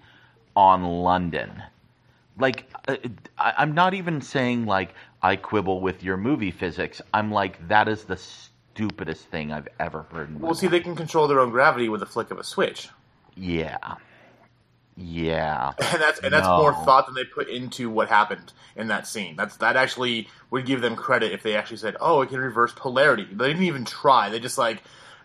on 0.54 0.84
London. 0.84 1.62
Like, 2.38 2.68
uh, 2.88 2.96
I'm 3.38 3.72
not 3.72 3.94
even 3.94 4.20
saying 4.20 4.66
like 4.66 4.94
I 5.22 5.36
quibble 5.36 5.80
with 5.80 6.02
your 6.02 6.16
movie 6.16 6.50
physics. 6.50 7.00
I'm 7.14 7.30
like 7.30 7.66
that 7.68 7.88
is 7.88 8.04
the 8.04 8.16
stupidest 8.16 9.26
thing 9.26 9.52
I've 9.52 9.68
ever 9.78 10.02
heard. 10.12 10.40
Well, 10.40 10.54
see, 10.54 10.66
they 10.66 10.80
can 10.80 10.96
control 10.96 11.28
their 11.28 11.40
own 11.40 11.50
gravity 11.50 11.88
with 11.88 12.02
a 12.02 12.06
flick 12.06 12.30
of 12.30 12.38
a 12.38 12.44
switch, 12.44 12.88
yeah, 13.36 13.78
yeah, 15.00 15.72
and 15.92 16.00
that's 16.00 16.20
and 16.20 16.32
that's 16.32 16.46
No. 16.46 16.58
more 16.58 16.74
thought 16.74 17.06
than 17.06 17.14
they 17.14 17.24
put 17.24 17.48
into 17.48 17.88
what 17.88 18.08
happened 18.08 18.52
in 18.76 18.88
that 18.88 19.06
scene. 19.06 19.34
That's 19.36 19.56
that 19.58 19.76
actually 19.76 20.28
would 20.50 20.66
give 20.66 20.80
them 20.82 20.94
credit 20.96 21.32
if 21.32 21.42
they 21.42 21.56
actually 21.56 21.78
said, 21.78 21.96
"Oh, 22.00 22.20
it 22.20 22.28
can 22.28 22.38
reverse 22.38 22.72
polarity." 22.74 23.26
They 23.30 23.48
didn't 23.48 23.62
even 23.64 23.84
try. 23.84 24.28
They 24.28 24.38
just 24.40 24.58
like 24.58 24.82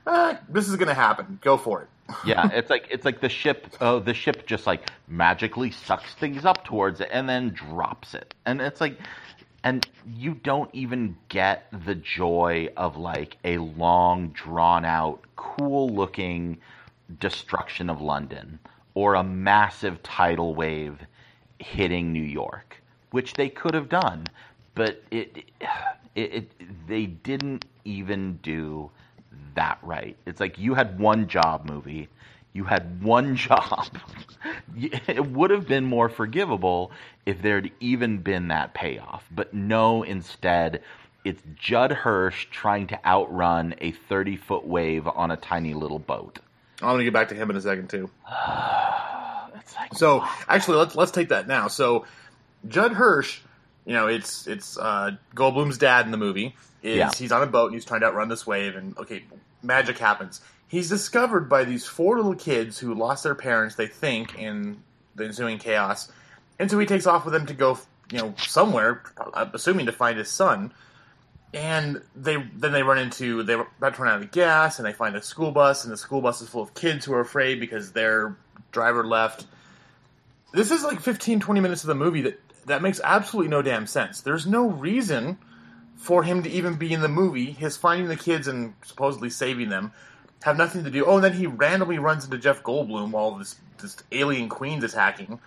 uh, 0.08 0.36
this 0.48 0.70
is 0.70 0.76
going 0.78 0.88
to 0.88 0.94
happen. 0.94 1.40
Go 1.42 1.58
for 1.58 1.82
it. 1.82 1.88
yeah, 2.26 2.50
it's 2.54 2.70
like 2.70 2.88
it's 2.90 3.04
like 3.04 3.20
the 3.20 3.30
ship. 3.30 3.76
Oh, 3.82 4.00
the 4.00 4.14
ship 4.14 4.46
just 4.46 4.66
like 4.66 4.90
magically 5.08 5.72
sucks 5.72 6.14
things 6.14 6.46
up 6.46 6.64
towards 6.64 7.02
it 7.02 7.10
and 7.12 7.28
then 7.28 7.50
drops 7.50 8.14
it, 8.14 8.34
and 8.46 8.62
it's 8.62 8.80
like, 8.80 8.98
and 9.64 9.86
you 10.16 10.36
don't 10.36 10.70
even 10.74 11.18
get 11.30 11.68
the 11.86 11.96
joy 11.96 12.70
of 12.78 12.96
like 12.96 13.38
a 13.44 13.58
long, 13.58 14.30
drawn 14.30 14.86
out, 14.86 15.22
cool 15.36 15.90
looking 15.90 16.60
destruction 17.20 17.90
of 17.90 18.02
London 18.02 18.60
or 18.96 19.16
a 19.16 19.24
massive 19.24 20.02
tidal 20.02 20.56
wave 20.56 20.98
hitting 21.60 22.12
New 22.12 22.24
York, 22.24 22.82
which 23.12 23.34
they 23.34 23.50
could 23.50 23.74
have 23.76 23.90
done, 23.90 24.26
but 24.74 25.04
it, 25.12 25.38
it, 26.16 26.22
it 26.34 26.88
they 26.88 27.06
didn't 27.06 27.66
even 27.84 28.38
do 28.42 28.90
that 29.54 29.78
right. 29.84 30.18
It's 30.26 30.40
like 30.40 30.58
you 30.58 30.74
had 30.74 31.00
one 31.00 31.28
job 31.28 31.70
movie. 31.70 32.10
You 32.54 32.64
had 32.64 33.04
one 33.04 33.36
job. 33.36 33.98
it 34.78 35.28
would 35.32 35.52
have 35.52 35.68
been 35.68 35.86
more 35.86 36.10
forgivable 36.10 36.92
if 37.26 37.42
there'd 37.42 37.72
even 37.80 38.20
been 38.20 38.48
that 38.50 38.74
payoff. 38.74 39.28
But 39.32 39.54
no, 39.54 40.04
instead, 40.04 40.82
it's 41.26 41.42
Judd 41.56 41.92
Hirsch 41.92 42.48
trying 42.52 42.88
to 42.88 43.06
outrun 43.06 43.76
a 43.82 43.92
30 43.92 44.38
foot 44.38 44.66
wave 44.66 45.08
on 45.08 45.32
a 45.32 45.38
tiny 45.38 45.74
little 45.74 46.00
boat. 46.00 46.40
I'm 46.82 46.90
going 46.90 47.00
to 47.00 47.04
get 47.06 47.14
back 47.14 47.30
to 47.30 47.36
him 47.36 47.50
in 47.50 47.56
a 47.56 47.62
second, 47.62 47.90
too. 47.90 48.10
like, 48.30 49.94
so, 49.94 50.26
actually, 50.48 50.78
let's, 50.78 50.96
let's 50.96 51.12
take 51.12 51.30
that 51.30 51.48
now. 51.48 51.68
So, 51.68 52.06
Judd 52.68 52.94
Hirsch, 52.94 53.40
you 53.86 53.94
know, 53.94 54.08
it's, 54.08 54.48
it's 54.48 54.78
uh, 54.78 55.12
Goldblum's 55.36 55.78
dad 55.78 56.06
in 56.06 56.12
the 56.12 56.18
movie. 56.18 56.56
Is, 56.84 56.98
Yeah. 56.98 57.12
He's 57.16 57.32
on 57.32 57.42
a 57.42 57.48
boat 57.48 57.68
and 57.68 57.76
he's 57.76 57.86
trying 57.86 58.02
to 58.02 58.08
outrun 58.08 58.30
this 58.30 58.46
wave, 58.46 58.76
and 58.76 58.98
okay, 58.98 59.24
magic 59.64 59.98
happens. 59.98 60.42
He's 60.68 60.90
discovered 60.90 61.48
by 61.50 61.64
these 61.64 61.86
four 61.86 62.18
little 62.18 62.36
kids 62.36 62.80
who 62.80 62.94
lost 62.94 63.24
their 63.24 63.36
parents, 63.36 63.76
they 63.76 63.88
think, 63.88 64.38
in 64.38 64.84
the 65.16 65.26
ensuing 65.26 65.58
chaos. 65.58 66.12
And 66.60 66.70
so 66.70 66.80
he 66.80 66.86
takes 66.86 67.06
off 67.06 67.26
with 67.26 67.34
them 67.34 67.46
to 67.48 67.54
go, 67.54 67.80
you 68.12 68.20
know, 68.20 68.34
somewhere, 68.38 69.04
uh, 69.34 69.48
assuming 69.54 69.86
to 69.86 69.92
find 69.92 70.18
his 70.18 70.30
son. 70.30 70.74
And 71.54 72.02
they 72.16 72.36
then 72.36 72.74
they 72.74 72.84
run 72.84 72.98
into 72.98 73.44
they 73.44 73.54
about 73.54 73.96
to 73.96 74.02
run 74.02 74.14
out 74.14 74.22
of 74.22 74.32
gas, 74.32 74.78
and 74.78 74.86
they 74.86 74.94
find 74.94 75.16
a 75.16 75.22
school 75.22 75.52
bus, 75.52 75.84
and 75.84 75.94
the 75.94 75.98
school 75.98 76.22
bus 76.22 76.42
is 76.42 76.50
full 76.50 76.62
of 76.62 76.74
kids 76.74 77.06
who 77.06 77.14
are 77.14 77.22
afraid 77.22 77.60
because 77.60 77.94
their 77.94 78.36
driver 78.72 79.06
left. 79.06 79.46
This 80.54 80.72
is 80.72 80.84
like 80.84 81.02
15, 81.02 81.40
20 81.42 81.60
minutes 81.60 81.84
of 81.84 81.88
the 81.88 81.96
movie 81.96 82.22
that 82.22 82.40
that 82.66 82.82
makes 82.82 83.00
absolutely 83.04 83.50
no 83.50 83.62
damn 83.62 83.88
sense. 83.88 84.22
There's 84.22 84.46
no 84.46 84.68
reason 84.68 85.38
for 85.96 86.24
him 86.24 86.44
to 86.44 86.50
even 86.50 86.76
be 86.76 86.94
in 86.94 87.02
the 87.02 87.08
movie. 87.08 87.52
His 87.52 87.78
finding 87.78 88.08
the 88.08 88.16
kids 88.16 88.48
and 88.48 88.74
supposedly 88.84 89.30
saving 89.30 89.70
them 89.70 89.92
have 90.44 90.58
nothing 90.58 90.84
to 90.84 90.92
do. 90.92 91.06
Oh, 91.06 91.16
and 91.16 91.24
then 91.24 91.34
he 91.34 91.48
randomly 91.48 92.00
runs 92.00 92.26
into 92.26 92.38
Jeff 92.38 92.64
Goldblum 92.64 93.12
while 93.12 93.36
this 93.36 93.56
this 93.82 93.98
alien 94.12 94.50
queen's 94.50 94.84
attacking. 94.84 95.40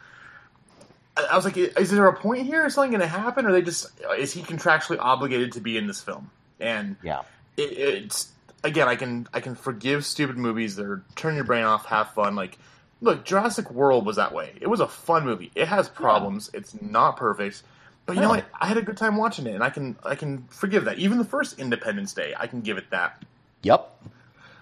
I, 1.31 1.37
was 1.37 1.45
like, 1.45 1.57
is 1.57 1.91
there 1.91 2.07
a 2.07 2.15
point 2.15 2.47
here? 2.47 2.67
Is 2.67 2.75
something 2.75 2.91
going 2.91 3.01
to 3.01 3.07
happen? 3.07 3.47
Or 3.47 3.53
they 3.53 3.63
just 3.63 3.87
is 4.19 4.33
he 4.33 4.43
contractually 4.43 4.99
obligated 5.01 5.53
to 5.53 5.61
be 5.61 5.77
in 5.77 5.87
this 5.87 6.01
film? 6.01 6.31
And 6.61 6.97
Yeah. 7.03 7.23
it, 7.57 7.73
it's 7.73 8.29
again, 8.65 8.89
I 8.89 8.97
can 8.97 9.27
I 9.33 9.41
can 9.41 9.55
forgive 9.55 10.05
stupid 10.05 10.37
movies 10.37 10.77
that 10.77 10.87
are 10.87 11.03
turn 11.17 11.35
your 11.35 11.45
brain 11.45 11.65
off, 11.65 11.87
have 11.87 12.11
fun. 12.11 12.35
Like, 12.35 12.59
look, 13.01 13.25
Jurassic 13.25 13.71
World 13.71 14.07
was 14.07 14.17
that 14.17 14.33
way. 14.33 14.53
It 14.61 14.67
was 14.69 14.81
a 14.81 14.89
fun 14.89 15.25
movie. 15.25 15.51
It 15.55 15.69
has 15.69 15.89
problems. 15.89 16.51
It's 16.55 16.81
not 16.81 17.17
perfect, 17.17 17.63
but 18.07 18.17
you 18.17 18.23
know 18.23 18.31
what? 18.31 18.45
I 18.61 18.67
had 18.67 18.77
a 18.77 18.83
good 18.83 18.97
time 18.97 19.17
watching 19.17 19.47
it, 19.47 19.55
and 19.55 19.63
I 19.63 19.71
can 19.71 19.97
I 20.05 20.15
can 20.15 20.45
forgive 20.49 20.85
that. 20.87 20.99
Even 20.99 21.19
the 21.19 21.25
first 21.25 21.59
Independence 21.59 22.13
Day, 22.13 22.35
I 22.39 22.47
can 22.47 22.61
give 22.61 22.79
it 22.79 22.91
that. 22.91 23.25
Yep. 23.63 23.95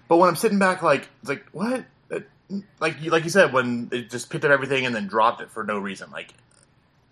But 0.07 0.17
when 0.17 0.29
I'm 0.29 0.35
sitting 0.35 0.59
back, 0.59 0.81
like 0.81 1.07
it's 1.21 1.29
like 1.29 1.45
what, 1.51 1.85
like 2.79 3.01
you 3.01 3.11
like 3.11 3.23
you 3.23 3.29
said, 3.29 3.53
when 3.53 3.89
it 3.91 4.09
just 4.09 4.29
picked 4.29 4.45
up 4.45 4.51
everything 4.51 4.85
and 4.85 4.95
then 4.95 5.07
dropped 5.07 5.41
it 5.41 5.49
for 5.51 5.63
no 5.63 5.79
reason. 5.79 6.11
Like, 6.11 6.33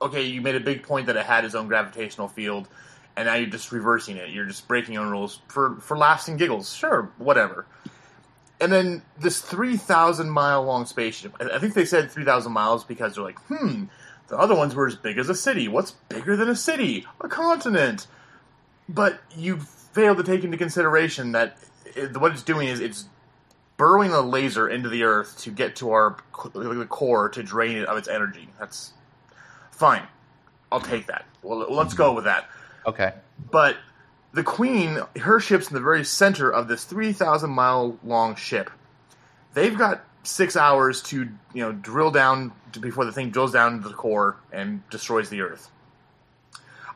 okay, 0.01 0.23
you 0.23 0.41
made 0.41 0.55
a 0.55 0.59
big 0.59 0.83
point 0.83 1.07
that 1.07 1.15
it 1.15 1.25
had 1.25 1.45
its 1.45 1.55
own 1.55 1.67
gravitational 1.67 2.27
field, 2.27 2.67
and 3.15 3.27
now 3.27 3.35
you're 3.35 3.49
just 3.49 3.71
reversing 3.71 4.17
it. 4.17 4.29
You're 4.29 4.45
just 4.45 4.67
breaking 4.67 4.93
your 4.93 5.03
own 5.03 5.11
rules 5.11 5.41
for 5.47 5.75
for 5.77 5.97
laughs 5.97 6.27
and 6.27 6.37
giggles. 6.37 6.73
Sure, 6.73 7.11
whatever. 7.17 7.65
And 8.61 8.71
then 8.71 9.01
this 9.19 9.41
three 9.41 9.77
thousand 9.77 10.29
mile 10.29 10.63
long 10.63 10.85
spaceship. 10.85 11.35
I 11.39 11.59
think 11.59 11.73
they 11.73 11.85
said 11.85 12.11
three 12.11 12.25
thousand 12.25 12.53
miles 12.53 12.83
because 12.83 13.15
they're 13.15 13.23
like, 13.23 13.39
hmm, 13.47 13.85
the 14.27 14.37
other 14.37 14.55
ones 14.55 14.75
were 14.75 14.87
as 14.87 14.95
big 14.95 15.17
as 15.17 15.29
a 15.29 15.35
city. 15.35 15.67
What's 15.67 15.91
bigger 16.09 16.35
than 16.35 16.49
a 16.49 16.55
city? 16.55 17.05
A 17.21 17.27
continent 17.27 18.07
but 18.87 19.19
you 19.35 19.57
fail 19.57 20.15
to 20.15 20.23
take 20.23 20.43
into 20.43 20.57
consideration 20.57 21.31
that 21.31 21.57
it, 21.95 22.15
what 22.17 22.31
it's 22.31 22.43
doing 22.43 22.67
is 22.67 22.79
it's 22.79 23.05
burrowing 23.77 24.11
a 24.11 24.21
laser 24.21 24.69
into 24.69 24.89
the 24.89 25.03
earth 25.03 25.37
to 25.39 25.51
get 25.51 25.75
to 25.77 25.91
our 25.91 26.17
the 26.53 26.87
core 26.89 27.29
to 27.29 27.43
drain 27.43 27.77
it 27.77 27.85
of 27.87 27.97
its 27.97 28.07
energy. 28.07 28.47
That's 28.59 28.93
fine. 29.75 30.03
I'll 30.71 30.81
take 30.81 31.07
that. 31.07 31.25
Well, 31.43 31.71
let's 31.71 31.93
go 31.93 32.13
with 32.13 32.25
that. 32.25 32.49
Okay. 32.85 33.13
But 33.51 33.77
the 34.33 34.43
Queen, 34.43 34.99
her 35.17 35.39
ship's 35.39 35.69
in 35.69 35.75
the 35.75 35.81
very 35.81 36.03
center 36.03 36.51
of 36.51 36.67
this 36.67 36.83
3,000 36.83 37.49
mile 37.49 37.97
long 38.03 38.35
ship. 38.35 38.69
They've 39.53 39.77
got 39.77 40.03
six 40.23 40.57
hours 40.57 41.01
to, 41.03 41.29
you 41.53 41.63
know, 41.63 41.71
drill 41.71 42.11
down 42.11 42.51
to, 42.73 42.79
before 42.79 43.05
the 43.05 43.11
thing 43.11 43.29
drills 43.29 43.53
down 43.53 43.75
into 43.75 43.87
the 43.87 43.93
core 43.93 44.37
and 44.51 44.87
destroys 44.89 45.29
the 45.29 45.41
Earth. 45.41 45.69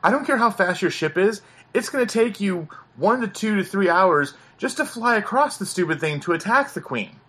I 0.02 0.10
don't 0.10 0.26
care 0.26 0.36
how 0.36 0.50
fast 0.50 0.82
your 0.82 0.90
ship 0.90 1.16
is, 1.16 1.42
it's 1.72 1.90
going 1.90 2.06
to 2.06 2.12
take 2.12 2.40
you 2.40 2.68
one 2.96 3.20
to 3.20 3.28
two 3.28 3.56
to 3.56 3.64
three 3.64 3.88
hours 3.88 4.34
just 4.58 4.78
to 4.78 4.84
fly 4.84 5.16
across 5.16 5.58
the 5.58 5.66
stupid 5.66 6.00
thing 6.00 6.20
to 6.20 6.32
attack 6.32 6.72
the 6.72 6.80
Queen. 6.80 7.19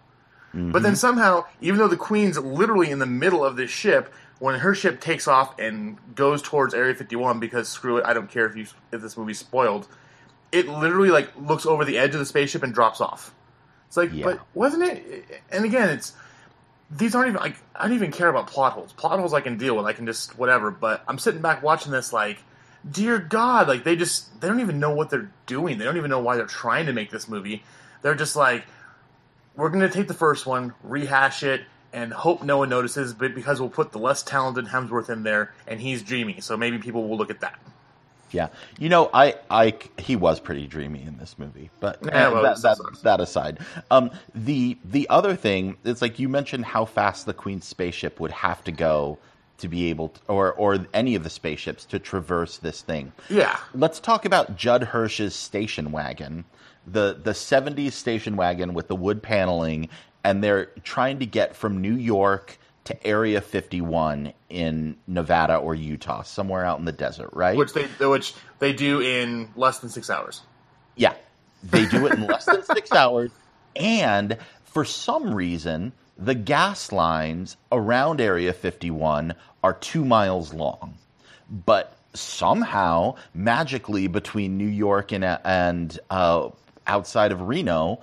Mm-hmm. 0.54 0.72
But 0.72 0.84
then 0.84 0.96
somehow, 0.96 1.46
even 1.62 1.80
though 1.80 1.88
the 1.88 1.98
Queen's 1.98 2.38
literally 2.38 2.90
in 2.92 3.00
the 3.00 3.06
middle 3.06 3.44
of 3.44 3.56
this 3.56 3.72
ship, 3.72 4.14
when 4.40 4.60
her 4.60 4.76
ship 4.76 5.00
takes 5.00 5.28
off 5.28 5.58
and 5.60 5.98
goes 6.16 6.42
towards 6.42 6.74
Area 6.74 6.94
51, 6.96 7.40
because 7.40 7.70
screw 7.70 7.98
it, 7.98 8.06
I 8.06 8.14
don't 8.14 8.30
care 8.30 8.46
if 8.48 8.56
you 8.56 8.66
if 8.92 9.02
this 9.02 9.16
movie's 9.16 9.40
spoiled, 9.40 9.88
it 10.52 10.68
literally 10.68 11.10
like 11.10 11.30
looks 11.40 11.66
over 11.66 11.86
the 11.86 11.98
edge 11.98 12.14
of 12.14 12.20
the 12.20 12.26
spaceship 12.26 12.64
and 12.64 12.74
drops 12.74 13.00
off. 13.02 13.34
It's 13.88 13.98
like, 13.98 14.12
Yeah. 14.14 14.26
but 14.26 14.40
wasn't 14.54 14.84
it? 14.84 15.42
And 15.52 15.64
again, 15.64 15.90
it's 15.90 16.14
these 16.90 17.16
aren't 17.16 17.30
even 17.30 17.42
like 17.42 17.56
I 17.76 17.84
don't 17.88 17.96
even 17.96 18.12
care 18.12 18.28
about 18.28 18.48
plot 18.48 18.74
holes. 18.74 18.92
Plot 18.94 19.20
holes 19.20 19.34
I 19.34 19.42
can 19.42 19.58
deal 19.58 19.78
with. 19.78 19.86
I 19.86 19.94
can 19.94 20.06
just 20.06 20.38
whatever. 20.38 20.72
But 20.72 21.04
I'm 21.08 21.18
sitting 21.20 21.42
back 21.42 21.64
watching 21.64 21.92
this 21.92 22.12
like, 22.12 22.44
dear 22.90 23.20
God, 23.20 23.68
like 23.68 23.84
they 23.84 23.96
just 23.96 24.42
they 24.42 24.48
don't 24.48 24.60
even 24.60 24.80
know 24.80 24.94
what 24.94 25.10
they're 25.10 25.32
doing. 25.46 25.78
They 25.78 25.86
don't 25.86 25.98
even 25.98 26.10
know 26.10 26.20
why 26.20 26.36
they're 26.36 26.46
trying 26.46 26.88
to 26.88 26.94
make 26.94 27.10
this 27.12 27.30
movie. 27.30 27.64
They're 28.02 28.16
just 28.16 28.36
like, 28.36 28.66
we're 29.56 29.70
going 29.70 29.82
to 29.82 29.90
take 29.90 30.08
the 30.08 30.14
first 30.14 30.46
one, 30.46 30.74
rehash 30.84 31.44
it, 31.44 31.62
and 31.94 32.14
hope 32.14 32.44
no 32.44 32.58
one 32.58 32.70
notices. 32.70 33.14
But 33.14 33.36
because 33.36 33.60
we'll 33.60 33.70
put 33.70 33.92
the 33.92 34.00
less 34.00 34.24
talented 34.24 34.66
Hemsworth 34.66 35.10
in 35.10 35.24
there, 35.24 35.54
and 35.68 35.80
he's 35.82 36.02
dreamy, 36.02 36.42
so 36.42 36.56
maybe 36.58 36.78
people 36.78 37.08
will 37.08 37.18
look 37.18 37.30
at 37.30 37.42
that. 37.42 37.60
Yeah, 38.32 38.48
you 38.80 38.88
know, 38.88 39.10
I, 39.14 39.36
I, 39.50 39.74
he 39.98 40.16
was 40.16 40.40
pretty 40.40 40.66
dreamy 40.66 41.04
in 41.04 41.18
this 41.18 41.38
movie, 41.38 41.70
but 41.82 42.00
Yeah, 42.02 42.30
uh, 42.30 42.32
well, 42.32 42.44
that, 42.44 42.62
that, 42.62 43.00
that 43.04 43.20
aside, 43.20 43.60
um, 43.90 44.10
the 44.34 44.78
the 44.86 45.10
other 45.10 45.36
thing 45.36 45.76
is 45.84 46.02
like 46.02 46.18
you 46.18 46.30
mentioned 46.30 46.64
how 46.64 46.86
fast 46.86 47.26
the 47.26 47.34
Queen's 47.34 47.66
spaceship 47.66 48.22
would 48.22 48.32
have 48.32 48.64
to 48.64 48.72
go 48.72 49.18
to 49.58 49.68
be 49.68 49.90
able, 49.90 50.10
to, 50.10 50.20
or 50.28 50.54
or 50.54 50.86
any 50.94 51.16
of 51.16 51.24
the 51.24 51.30
spaceships 51.30 51.84
to 51.86 52.00
traverse 52.00 52.58
this 52.58 52.82
thing. 52.82 53.12
Yeah, 53.30 53.60
Let's 53.74 54.00
talk 54.00 54.24
about 54.24 54.56
Judd 54.56 54.84
Hirsch's 54.84 55.36
station 55.36 55.92
wagon, 55.92 56.46
the 56.86 57.20
the 57.22 57.32
'70s 57.32 57.94
station 57.94 58.36
wagon 58.36 58.74
with 58.74 58.88
the 58.88 58.96
wood 58.96 59.22
paneling, 59.22 59.90
and 60.24 60.44
they're 60.44 60.68
trying 60.84 61.20
to 61.20 61.26
get 61.26 61.56
from 61.56 61.82
New 61.82 61.96
York 61.96 62.58
to 62.84 63.08
Area 63.08 63.42
51 63.42 64.34
in 64.50 64.98
Nevada 65.08 65.56
or 65.56 65.76
Utah, 65.76 66.24
somewhere 66.24 66.66
out 66.66 66.80
in 66.80 66.86
the 66.86 66.92
desert, 66.92 67.30
right? 67.34 67.58
which 67.58 67.74
they 67.74 67.86
which 67.86 68.34
they 68.60 68.74
do 68.74 69.02
in 69.02 69.50
less 69.56 69.80
than 69.80 69.90
six 69.90 70.10
hours. 70.10 70.42
Yeah, 70.96 71.14
they 71.64 71.86
do 71.86 72.06
it 72.08 72.14
in 72.14 72.26
less 72.26 72.46
than 72.46 72.64
six 72.64 72.92
hours. 72.94 73.32
And 73.76 74.38
for 74.64 74.84
some 74.84 75.34
reason, 75.34 75.94
the 76.18 76.36
gas 76.36 76.92
lines 76.92 77.58
around 77.72 78.20
Area 78.22 78.54
51 78.54 79.34
are 79.64 79.74
two 79.74 80.06
miles 80.06 80.54
long. 80.54 80.96
But 81.50 81.98
somehow, 82.14 83.16
magically, 83.34 84.08
between 84.08 84.58
New 84.58 84.68
York 84.68 85.12
and, 85.12 85.24
and 85.24 86.00
uh, 86.10 86.50
outside 86.88 87.32
of 87.32 87.42
Reno, 87.42 88.00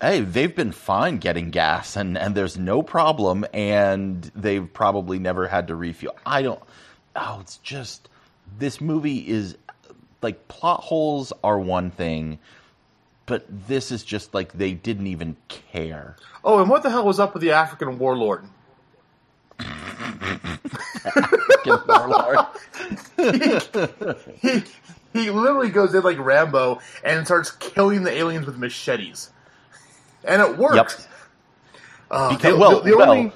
hey, 0.00 0.20
they've 0.20 0.54
been 0.54 0.72
fine 0.72 1.18
getting 1.18 1.50
gas 1.50 1.96
and, 1.96 2.18
and 2.18 2.34
there's 2.34 2.58
no 2.58 2.82
problem. 2.82 3.44
And 3.52 4.30
they've 4.34 4.72
probably 4.72 5.18
never 5.18 5.46
had 5.46 5.68
to 5.68 5.74
refuel. 5.74 6.16
I 6.26 6.42
don't, 6.42 6.60
oh, 7.16 7.38
it's 7.40 7.58
just, 7.58 8.08
this 8.58 8.80
movie 8.80 9.18
is 9.18 9.56
like 10.22 10.48
plot 10.48 10.80
holes 10.80 11.32
are 11.42 11.58
one 11.58 11.90
thing, 11.90 12.38
but 13.26 13.44
this 13.48 13.90
is 13.90 14.04
just 14.04 14.34
like 14.34 14.52
they 14.52 14.72
didn't 14.72 15.06
even 15.08 15.36
care. 15.48 16.16
Oh, 16.44 16.60
and 16.60 16.70
what 16.70 16.82
the 16.82 16.90
hell 16.90 17.04
was 17.04 17.20
up 17.20 17.34
with 17.34 17.42
the 17.42 17.52
African 17.52 17.98
warlord? 17.98 18.44
Fucking 21.02 21.78
Warlord. 21.86 22.38
he 24.40 24.48
he 24.48 24.62
literally 25.32 25.70
goes 25.70 25.94
in 25.94 26.02
like 26.02 26.18
Rambo 26.18 26.80
and 27.04 27.26
starts 27.26 27.50
killing 27.50 28.02
the 28.02 28.12
aliens 28.12 28.46
with 28.46 28.58
machetes. 28.58 29.30
and 30.24 30.40
it 30.42 30.56
works. 30.58 31.08
Uh, 32.10 32.36
Because- 32.36 32.54
the, 32.54 32.58
well, 32.58 32.80
the, 32.80 32.90
the 32.90 32.96
well, 32.96 33.10
only 33.10 33.32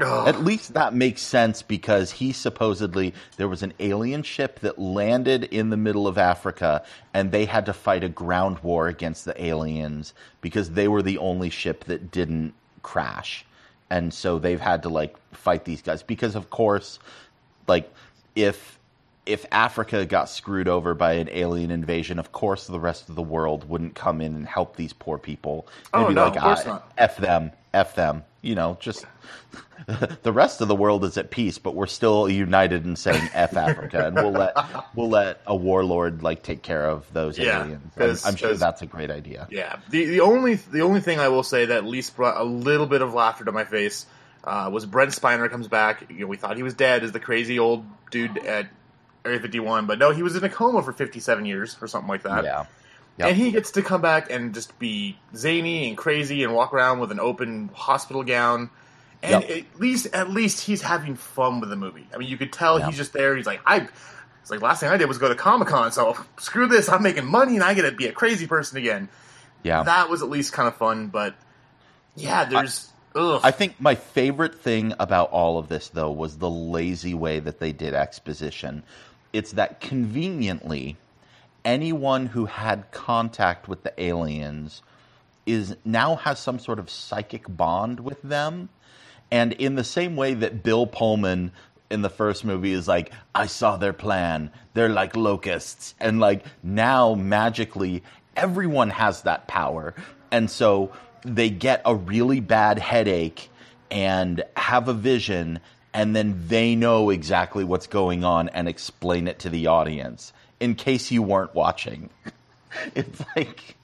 Ugh. 0.00 0.28
At 0.28 0.44
least 0.44 0.74
that 0.74 0.92
makes 0.92 1.22
sense 1.22 1.62
because 1.62 2.12
he 2.12 2.32
supposedly 2.32 3.14
there 3.38 3.48
was 3.48 3.62
an 3.62 3.72
alien 3.80 4.22
ship 4.22 4.60
that 4.60 4.78
landed 4.78 5.44
in 5.44 5.70
the 5.70 5.76
middle 5.76 6.06
of 6.06 6.18
Africa 6.18 6.84
and 7.14 7.32
they 7.32 7.46
had 7.46 7.64
to 7.66 7.72
fight 7.72 8.04
a 8.04 8.08
ground 8.08 8.58
war 8.58 8.88
against 8.88 9.24
the 9.24 9.42
aliens 9.42 10.12
because 10.42 10.70
they 10.70 10.86
were 10.86 11.00
the 11.02 11.16
only 11.16 11.48
ship 11.48 11.84
that 11.84 12.10
didn't 12.10 12.52
crash. 12.82 13.46
And 13.88 14.12
so 14.12 14.38
they've 14.38 14.60
had 14.60 14.82
to 14.82 14.90
like 14.90 15.16
fight 15.32 15.64
these 15.64 15.80
guys 15.80 16.02
because 16.02 16.34
of 16.34 16.50
course 16.50 16.98
like 17.66 17.90
if 18.34 18.75
if 19.26 19.44
Africa 19.52 20.04
got 20.06 20.28
screwed 20.28 20.68
over 20.68 20.94
by 20.94 21.14
an 21.14 21.28
alien 21.32 21.70
invasion, 21.70 22.18
of 22.18 22.32
course 22.32 22.66
the 22.66 22.80
rest 22.80 23.08
of 23.08 23.14
the 23.14 23.22
world 23.22 23.68
wouldn't 23.68 23.94
come 23.94 24.20
in 24.20 24.34
and 24.34 24.46
help 24.46 24.76
these 24.76 24.92
poor 24.92 25.18
people. 25.18 25.66
They'd 25.94 26.00
Oh, 26.00 26.08
be 26.08 26.14
no, 26.14 26.24
like, 26.24 26.36
of 26.36 26.42
course 26.42 26.62
"Ah, 26.66 26.70
not." 26.70 26.92
F 26.96 27.16
them, 27.16 27.52
F 27.74 27.94
them. 27.94 28.24
You 28.42 28.54
know, 28.54 28.76
just 28.80 29.04
the 30.22 30.32
rest 30.32 30.60
of 30.60 30.68
the 30.68 30.76
world 30.76 31.04
is 31.04 31.16
at 31.18 31.30
peace, 31.30 31.58
but 31.58 31.74
we're 31.74 31.86
still 31.86 32.28
united 32.28 32.84
in 32.86 32.96
saying 32.96 33.28
F 33.34 33.56
Africa, 33.56 34.06
and 34.06 34.14
we'll 34.16 34.32
let 34.32 34.56
we'll 34.94 35.08
let 35.10 35.40
a 35.46 35.56
warlord 35.56 36.22
like 36.22 36.42
take 36.42 36.62
care 36.62 36.88
of 36.88 37.12
those 37.12 37.38
Yeah, 37.38 37.62
aliens. 37.62 37.92
I'm, 37.98 38.16
I'm 38.24 38.36
sure 38.36 38.54
that's 38.54 38.82
a 38.82 38.86
great 38.86 39.10
idea. 39.10 39.48
Yeah, 39.50 39.76
the 39.90 40.04
the 40.06 40.20
only 40.20 40.54
the 40.54 40.82
only 40.82 41.00
thing 41.00 41.18
I 41.18 41.28
will 41.28 41.42
say 41.42 41.66
that 41.66 41.76
at 41.78 41.84
least 41.84 42.14
brought 42.16 42.40
a 42.40 42.44
little 42.44 42.86
bit 42.86 43.02
of 43.02 43.14
laughter 43.14 43.44
to 43.44 43.52
my 43.52 43.64
face 43.64 44.06
uh, 44.44 44.70
was 44.72 44.86
Brent 44.86 45.10
Spiner 45.10 45.50
comes 45.50 45.68
back. 45.68 46.08
You 46.10 46.20
know, 46.20 46.26
we 46.28 46.36
thought 46.36 46.56
he 46.56 46.62
was 46.62 46.74
dead 46.74 47.02
as 47.02 47.12
the 47.12 47.20
crazy 47.20 47.58
old 47.58 47.84
dude 48.10 48.38
at 48.38 48.66
Area 49.26 49.40
51, 49.40 49.86
but 49.86 49.98
no, 49.98 50.10
he 50.12 50.22
was 50.22 50.36
in 50.36 50.44
a 50.44 50.48
coma 50.48 50.82
for 50.82 50.92
57 50.92 51.44
years 51.44 51.76
or 51.80 51.86
something 51.86 52.08
like 52.08 52.22
that. 52.22 52.44
Yeah, 52.44 52.66
Yep. 53.18 53.28
And 53.28 53.36
he 53.36 53.50
gets 53.50 53.70
to 53.72 53.82
come 53.82 54.02
back 54.02 54.30
and 54.30 54.52
just 54.52 54.78
be 54.78 55.18
zany 55.34 55.88
and 55.88 55.96
crazy 55.96 56.44
and 56.44 56.54
walk 56.54 56.74
around 56.74 56.98
with 56.98 57.10
an 57.10 57.18
open 57.20 57.70
hospital 57.74 58.22
gown. 58.22 58.68
And 59.22 59.42
Yep. 59.42 59.50
at 59.58 59.80
least 59.80 60.06
at 60.12 60.30
least 60.30 60.60
he's 60.60 60.82
having 60.82 61.16
fun 61.16 61.60
with 61.60 61.70
the 61.70 61.76
movie. 61.76 62.06
I 62.14 62.18
mean, 62.18 62.28
you 62.28 62.36
could 62.36 62.52
tell 62.52 62.78
Yeah. 62.78 62.86
he's 62.86 62.96
just 62.96 63.12
there. 63.12 63.34
He's 63.36 63.46
like, 63.46 63.60
I. 63.66 63.88
It's 64.42 64.50
like 64.50 64.62
last 64.62 64.80
thing 64.80 64.90
I 64.90 64.96
did 64.96 65.08
was 65.08 65.18
go 65.18 65.28
to 65.28 65.34
Comic 65.34 65.68
Con, 65.68 65.90
so 65.90 66.16
screw 66.38 66.68
this. 66.68 66.88
I'm 66.88 67.02
making 67.02 67.24
money 67.24 67.56
and 67.56 67.64
I 67.64 67.74
get 67.74 67.82
to 67.82 67.90
be 67.90 68.06
a 68.06 68.12
crazy 68.12 68.46
person 68.46 68.78
again 68.78 69.08
yeah. 69.66 69.82
that 69.82 70.08
was 70.08 70.22
at 70.22 70.28
least 70.28 70.52
kind 70.52 70.68
of 70.68 70.76
fun, 70.76 71.08
but 71.08 71.34
yeah, 72.14 72.44
there's 72.44 72.90
ugh. 73.14 73.40
I 73.42 73.50
think 73.50 73.80
my 73.80 73.94
favorite 73.94 74.60
thing 74.60 74.94
about 74.98 75.30
all 75.30 75.58
of 75.58 75.68
this, 75.68 75.88
though, 75.88 76.10
was 76.10 76.38
the 76.38 76.50
lazy 76.50 77.14
way 77.14 77.40
that 77.40 77.58
they 77.58 77.72
did 77.72 77.94
exposition. 77.94 78.82
It's 79.36 79.52
that 79.52 79.82
conveniently, 79.82 80.96
anyone 81.62 82.24
who 82.24 82.46
had 82.46 82.90
contact 82.90 83.68
with 83.68 83.82
the 83.82 83.92
aliens 84.02 84.82
is 85.44 85.76
now 85.84 86.16
has 86.16 86.38
some 86.38 86.58
sort 86.58 86.78
of 86.78 86.88
psychic 86.88 87.44
bond 87.46 88.00
with 88.00 88.22
them. 88.22 88.70
And 89.30 89.52
in 89.52 89.74
the 89.74 89.84
same 89.84 90.16
way 90.16 90.32
that 90.32 90.62
Bill 90.62 90.86
Pullman 90.86 91.52
in 91.90 92.00
the 92.00 92.08
first 92.08 92.46
movie 92.46 92.72
is 92.72 92.88
like, 92.88 93.12
I 93.34 93.44
saw 93.44 93.76
their 93.76 93.92
plan. 93.92 94.50
They're 94.72 94.88
like 94.88 95.14
locusts. 95.14 95.94
And 96.00 96.18
like 96.18 96.42
now 96.62 97.14
magically 97.14 98.04
everyone 98.36 98.88
has 98.88 99.20
that 99.24 99.46
power. 99.46 99.92
And 100.30 100.50
so 100.50 100.92
they 101.26 101.50
get 101.50 101.82
a 101.84 101.94
really 101.94 102.40
bad 102.40 102.78
headache 102.78 103.50
and 103.90 104.42
have 104.56 104.88
a 104.88 104.94
vision 104.94 105.60
and 105.96 106.14
then 106.14 106.44
they 106.46 106.76
know 106.76 107.08
exactly 107.08 107.64
what's 107.64 107.86
going 107.86 108.22
on 108.22 108.50
and 108.50 108.68
explain 108.68 109.26
it 109.26 109.38
to 109.38 109.48
the 109.48 109.66
audience 109.66 110.30
in 110.60 110.74
case 110.74 111.10
you 111.10 111.22
weren't 111.22 111.54
watching. 111.54 112.10
It's 112.94 113.24
like 113.34 113.74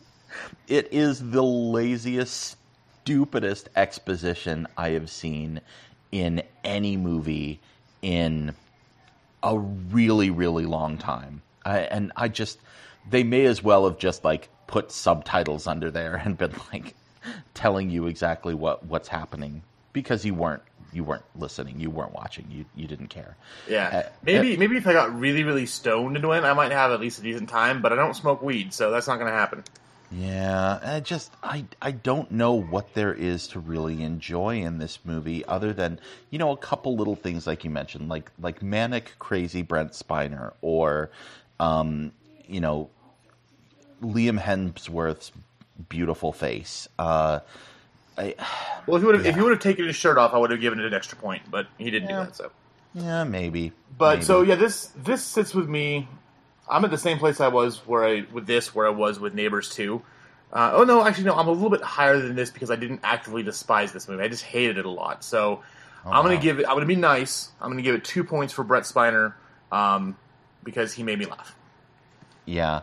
it 0.68 0.92
is 0.92 1.30
the 1.30 1.42
laziest, 1.42 2.58
stupidest 3.00 3.70
exposition 3.74 4.68
I 4.76 4.90
have 4.90 5.08
seen 5.08 5.62
in 6.10 6.42
any 6.62 6.98
movie 6.98 7.60
in 8.02 8.54
a 9.42 9.58
really, 9.58 10.28
really 10.28 10.66
long 10.66 10.98
time. 10.98 11.40
I, 11.64 11.78
and 11.78 12.12
I 12.16 12.28
just, 12.28 12.58
they 13.08 13.22
may 13.22 13.46
as 13.46 13.62
well 13.62 13.86
have 13.86 13.96
just 13.96 14.22
like 14.22 14.50
put 14.66 14.92
subtitles 14.92 15.66
under 15.66 15.90
there 15.90 16.16
and 16.22 16.36
been 16.36 16.54
like 16.70 16.94
telling 17.54 17.88
you 17.88 18.06
exactly 18.06 18.52
what 18.52 18.84
what's 18.84 19.08
happening 19.08 19.62
because 19.94 20.26
you 20.26 20.34
weren't 20.34 20.62
you 20.92 21.04
weren't 21.04 21.24
listening, 21.36 21.80
you 21.80 21.90
weren't 21.90 22.12
watching, 22.12 22.46
you 22.50 22.64
you 22.74 22.86
didn't 22.86 23.08
care. 23.08 23.36
yeah, 23.68 24.04
uh, 24.06 24.08
maybe 24.24 24.56
maybe 24.56 24.76
if 24.76 24.86
I 24.86 24.92
got 24.92 25.18
really 25.18 25.44
really 25.44 25.66
stoned 25.66 26.16
into 26.16 26.32
it, 26.32 26.44
I 26.44 26.52
might 26.52 26.72
have 26.72 26.92
at 26.92 27.00
least 27.00 27.18
a 27.20 27.22
decent 27.22 27.48
time. 27.48 27.82
But 27.82 27.92
I 27.92 27.96
don't 27.96 28.14
smoke 28.14 28.42
weed, 28.42 28.72
so 28.74 28.90
that's 28.90 29.06
not 29.06 29.16
going 29.16 29.30
to 29.30 29.36
happen. 29.36 29.64
Yeah, 30.14 30.78
I 30.82 31.00
just 31.00 31.32
I 31.42 31.64
I 31.80 31.92
don't 31.92 32.30
know 32.30 32.52
what 32.52 32.92
there 32.92 33.14
is 33.14 33.48
to 33.48 33.60
really 33.60 34.02
enjoy 34.02 34.56
in 34.56 34.78
this 34.78 34.98
movie 35.04 35.42
other 35.46 35.72
than 35.72 35.98
you 36.30 36.38
know 36.38 36.50
a 36.50 36.56
couple 36.56 36.96
little 36.96 37.16
things 37.16 37.46
like 37.46 37.64
you 37.64 37.70
mentioned, 37.70 38.10
like 38.10 38.30
like 38.38 38.62
manic 38.62 39.12
crazy 39.18 39.62
Brent 39.62 39.92
Spiner 39.92 40.52
or 40.60 41.10
um, 41.58 42.12
you 42.46 42.60
know 42.60 42.90
Liam 44.02 44.38
Hemsworth's 44.38 45.32
beautiful 45.88 46.32
face. 46.32 46.88
Uh, 46.98 47.40
I, 48.18 48.34
Well, 48.86 48.96
if 48.96 49.02
you 49.02 49.06
would 49.06 49.14
have 49.16 49.26
if 49.26 49.32
Yeah. 49.32 49.36
he 49.36 49.42
would 49.42 49.52
have 49.52 49.60
taken 49.60 49.86
his 49.86 49.96
shirt 49.96 50.18
off, 50.18 50.34
I 50.34 50.38
would 50.38 50.50
have 50.50 50.60
given 50.60 50.78
it 50.80 50.86
an 50.86 50.94
extra 50.94 51.16
point, 51.18 51.42
but 51.50 51.66
he 51.78 51.90
didn't 51.90 52.08
Yeah. 52.10 52.20
do 52.20 52.24
that. 52.26 52.36
So, 52.36 52.50
yeah, 52.94 53.24
maybe. 53.24 53.72
but 53.96 54.16
maybe. 54.16 54.24
so 54.24 54.42
yeah, 54.42 54.54
this 54.56 54.86
this 54.96 55.22
sits 55.24 55.54
with 55.54 55.68
me. 55.68 56.08
I'm 56.68 56.84
at 56.84 56.90
the 56.90 56.98
same 56.98 57.18
place 57.18 57.40
I 57.40 57.48
was 57.48 57.78
where 57.86 58.04
I 58.04 58.24
with 58.32 58.46
this 58.46 58.74
where 58.74 58.86
I 58.86 58.90
was 58.90 59.18
with 59.18 59.34
Neighbors 59.34 59.68
too. 59.70 60.02
Uh, 60.52 60.72
oh 60.74 60.84
no, 60.84 61.04
actually 61.04 61.24
no, 61.24 61.34
I'm 61.34 61.48
a 61.48 61.52
little 61.52 61.70
bit 61.70 61.80
higher 61.82 62.18
than 62.20 62.34
this 62.36 62.50
because 62.50 62.70
I 62.70 62.76
didn't 62.76 63.00
actively 63.02 63.42
despise 63.42 63.92
this 63.92 64.06
movie. 64.08 64.22
I 64.22 64.28
just 64.28 64.44
hated 64.44 64.76
it 64.78 64.84
a 64.84 64.90
lot. 64.90 65.24
So 65.24 65.62
I'm 66.04 66.22
gonna 66.24 66.34
wow. 66.34 66.40
give 66.40 66.58
it. 66.60 66.66
I'm 66.66 66.74
gonna 66.74 66.84
be 66.86 66.96
nice. 66.96 67.50
I'm 67.60 67.70
gonna 67.70 67.82
give 67.82 67.94
it 67.94 68.04
two 68.04 68.22
points 68.24 68.52
for 68.52 68.62
Brent 68.62 68.84
Spiner 68.84 69.32
um, 69.70 70.16
because 70.62 70.92
he 70.92 71.02
made 71.02 71.18
me 71.18 71.24
laugh. 71.26 71.54
yeah, 72.44 72.80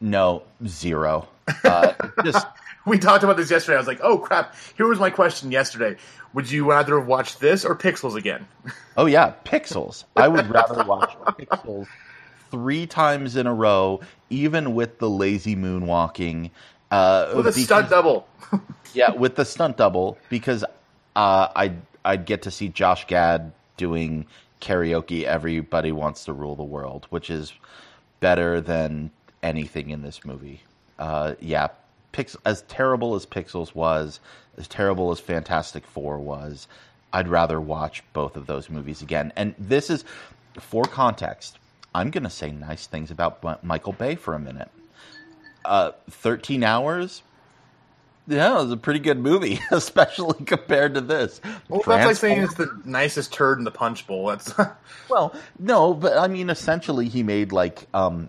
no 0.00 0.42
zero. 0.66 1.28
Uh, 1.64 1.92
just 2.24 2.46
We 2.86 2.98
talked 2.98 3.24
about 3.24 3.36
this 3.36 3.50
yesterday. 3.50 3.76
I 3.76 3.78
was 3.78 3.86
like, 3.86 4.00
oh 4.02 4.18
crap. 4.18 4.54
Here 4.76 4.86
was 4.86 4.98
my 4.98 5.10
question 5.10 5.52
yesterday. 5.52 5.96
Would 6.32 6.50
you 6.50 6.68
rather 6.70 6.98
have 6.98 7.08
watched 7.08 7.40
this 7.40 7.64
or 7.64 7.76
Pixels 7.76 8.14
again? 8.16 8.46
Oh 8.96 9.06
yeah, 9.06 9.32
Pixels. 9.46 10.04
I 10.14 10.28
would 10.28 10.50
rather 10.50 10.84
watch 10.84 11.16
Pixels 11.38 11.86
three 12.50 12.86
times 12.86 13.34
in 13.36 13.46
a 13.46 13.54
row, 13.54 14.00
even 14.28 14.74
with 14.74 14.98
the 14.98 15.08
lazy 15.08 15.56
moonwalking. 15.56 16.50
Uh, 16.90 17.32
With 17.34 17.46
a 17.46 17.52
stunt 17.52 17.88
double. 17.88 18.26
Yeah, 18.92 19.12
with 19.12 19.36
the 19.36 19.44
stunt 19.44 19.76
double 19.76 20.18
because 20.28 20.64
uh, 21.16 21.48
I'd 21.54 21.80
I'd 22.04 22.26
get 22.26 22.42
to 22.42 22.50
see 22.50 22.68
Josh 22.68 23.06
Gad 23.06 23.52
doing 23.76 24.26
karaoke. 24.60 25.22
Everybody 25.22 25.92
wants 25.92 26.24
to 26.24 26.32
rule 26.32 26.56
the 26.56 26.64
world, 26.64 27.06
which 27.10 27.30
is 27.30 27.52
better 28.18 28.60
than 28.60 29.12
anything 29.44 29.90
in 29.90 30.02
this 30.02 30.24
movie. 30.24 30.60
Uh, 30.98 31.36
yeah, 31.40 31.68
Pix- 32.12 32.36
as 32.44 32.62
terrible 32.62 33.14
as 33.14 33.26
Pixels 33.26 33.74
was, 33.74 34.20
as 34.56 34.68
terrible 34.68 35.10
as 35.10 35.20
Fantastic 35.20 35.86
Four 35.86 36.18
was, 36.18 36.68
I'd 37.12 37.28
rather 37.28 37.60
watch 37.60 38.02
both 38.12 38.36
of 38.36 38.46
those 38.46 38.70
movies 38.70 39.02
again. 39.02 39.32
And 39.36 39.54
this 39.58 39.90
is, 39.90 40.04
for 40.58 40.84
context, 40.84 41.58
I'm 41.94 42.10
going 42.10 42.24
to 42.24 42.30
say 42.30 42.50
nice 42.50 42.86
things 42.86 43.10
about 43.10 43.42
Mi- 43.42 43.54
Michael 43.62 43.92
Bay 43.92 44.14
for 44.14 44.34
a 44.34 44.38
minute. 44.38 44.70
Uh, 45.64 45.92
13 46.10 46.64
hours, 46.64 47.22
yeah, 48.30 48.60
it 48.60 48.62
was 48.62 48.72
a 48.72 48.76
pretty 48.76 49.00
good 49.00 49.18
movie, 49.18 49.58
especially 49.70 50.44
compared 50.44 50.94
to 50.94 51.00
this. 51.00 51.40
Well, 51.68 51.82
that's 51.84 52.06
like 52.06 52.16
saying 52.16 52.38
Transform- 52.38 52.68
it's 52.68 52.84
the 52.84 52.90
nicest 52.90 53.32
turd 53.32 53.58
in 53.58 53.64
the 53.64 53.70
punch 53.70 54.06
bowl. 54.06 54.26
That's 54.28 54.54
well, 55.08 55.34
no, 55.58 55.94
but 55.94 56.16
I 56.16 56.28
mean, 56.28 56.48
essentially, 56.48 57.08
he 57.08 57.22
made 57.22 57.50
like 57.52 57.86
um, 57.92 58.28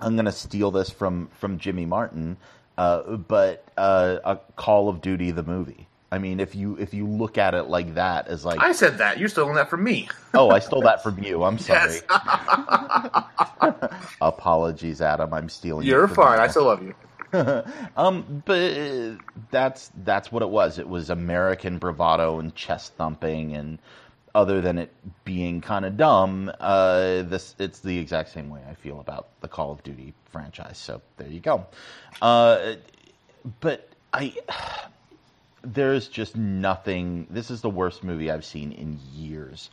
I'm 0.00 0.16
going 0.16 0.26
to 0.26 0.32
steal 0.32 0.70
this 0.70 0.90
from 0.90 1.28
from 1.38 1.58
Jimmy 1.58 1.86
Martin, 1.86 2.36
uh, 2.82 3.16
but 3.16 3.64
uh, 3.76 4.18
a 4.24 4.36
Call 4.56 4.88
of 4.88 5.00
Duty 5.00 5.30
the 5.30 5.44
movie. 5.44 5.86
I 6.10 6.18
mean, 6.18 6.40
if 6.40 6.54
you 6.54 6.76
if 6.76 6.92
you 6.92 7.06
look 7.06 7.38
at 7.38 7.54
it 7.54 7.64
like 7.64 7.94
that, 7.94 8.28
as 8.28 8.44
like, 8.44 8.60
I 8.60 8.72
said 8.72 8.98
that. 8.98 9.18
You're 9.18 9.28
stealing 9.28 9.54
that 9.54 9.70
from 9.70 9.84
me. 9.84 10.08
oh, 10.34 10.50
I 10.50 10.58
stole 10.58 10.82
that 10.82 11.02
from 11.02 11.22
you. 11.22 11.44
I'm 11.44 11.58
sorry. 11.58 12.00
Apologies, 14.20 15.00
Adam. 15.00 15.32
I'm 15.32 15.48
stealing. 15.48 15.86
You're 15.86 16.08
fine. 16.08 16.38
you. 16.38 16.44
I 16.44 16.48
still 16.48 16.64
love 16.64 16.82
you. 16.82 16.94
Um, 17.96 18.42
but 18.44 18.76
uh, 18.76 19.14
that's 19.50 19.90
that's 20.04 20.30
what 20.30 20.42
it 20.42 20.50
was. 20.50 20.78
It 20.78 20.86
was 20.86 21.08
American 21.08 21.78
bravado 21.78 22.40
and 22.40 22.54
chest 22.54 22.92
thumping, 22.96 23.56
and 23.56 23.78
other 24.34 24.60
than 24.60 24.78
it 24.78 24.92
being 25.24 25.60
kind 25.60 25.84
of 25.84 25.96
dumb, 25.96 26.50
uh, 26.60 27.22
this 27.22 27.54
it's 27.58 27.80
the 27.80 27.98
exact 27.98 28.30
same 28.30 28.48
way 28.50 28.60
I 28.68 28.74
feel 28.74 29.00
about 29.00 29.28
the 29.40 29.48
Call 29.48 29.72
of 29.72 29.82
Duty 29.82 30.14
franchise. 30.30 30.78
So 30.78 31.02
there 31.16 31.28
you 31.28 31.40
go. 31.40 31.66
Uh, 32.20 32.74
but 33.60 33.88
I, 34.12 34.34
there's 35.62 36.08
just 36.08 36.36
nothing. 36.36 37.26
This 37.30 37.50
is 37.50 37.60
the 37.60 37.70
worst 37.70 38.02
movie 38.02 38.30
I've 38.30 38.44
seen 38.44 38.72
in 38.72 38.98
years. 39.14 39.70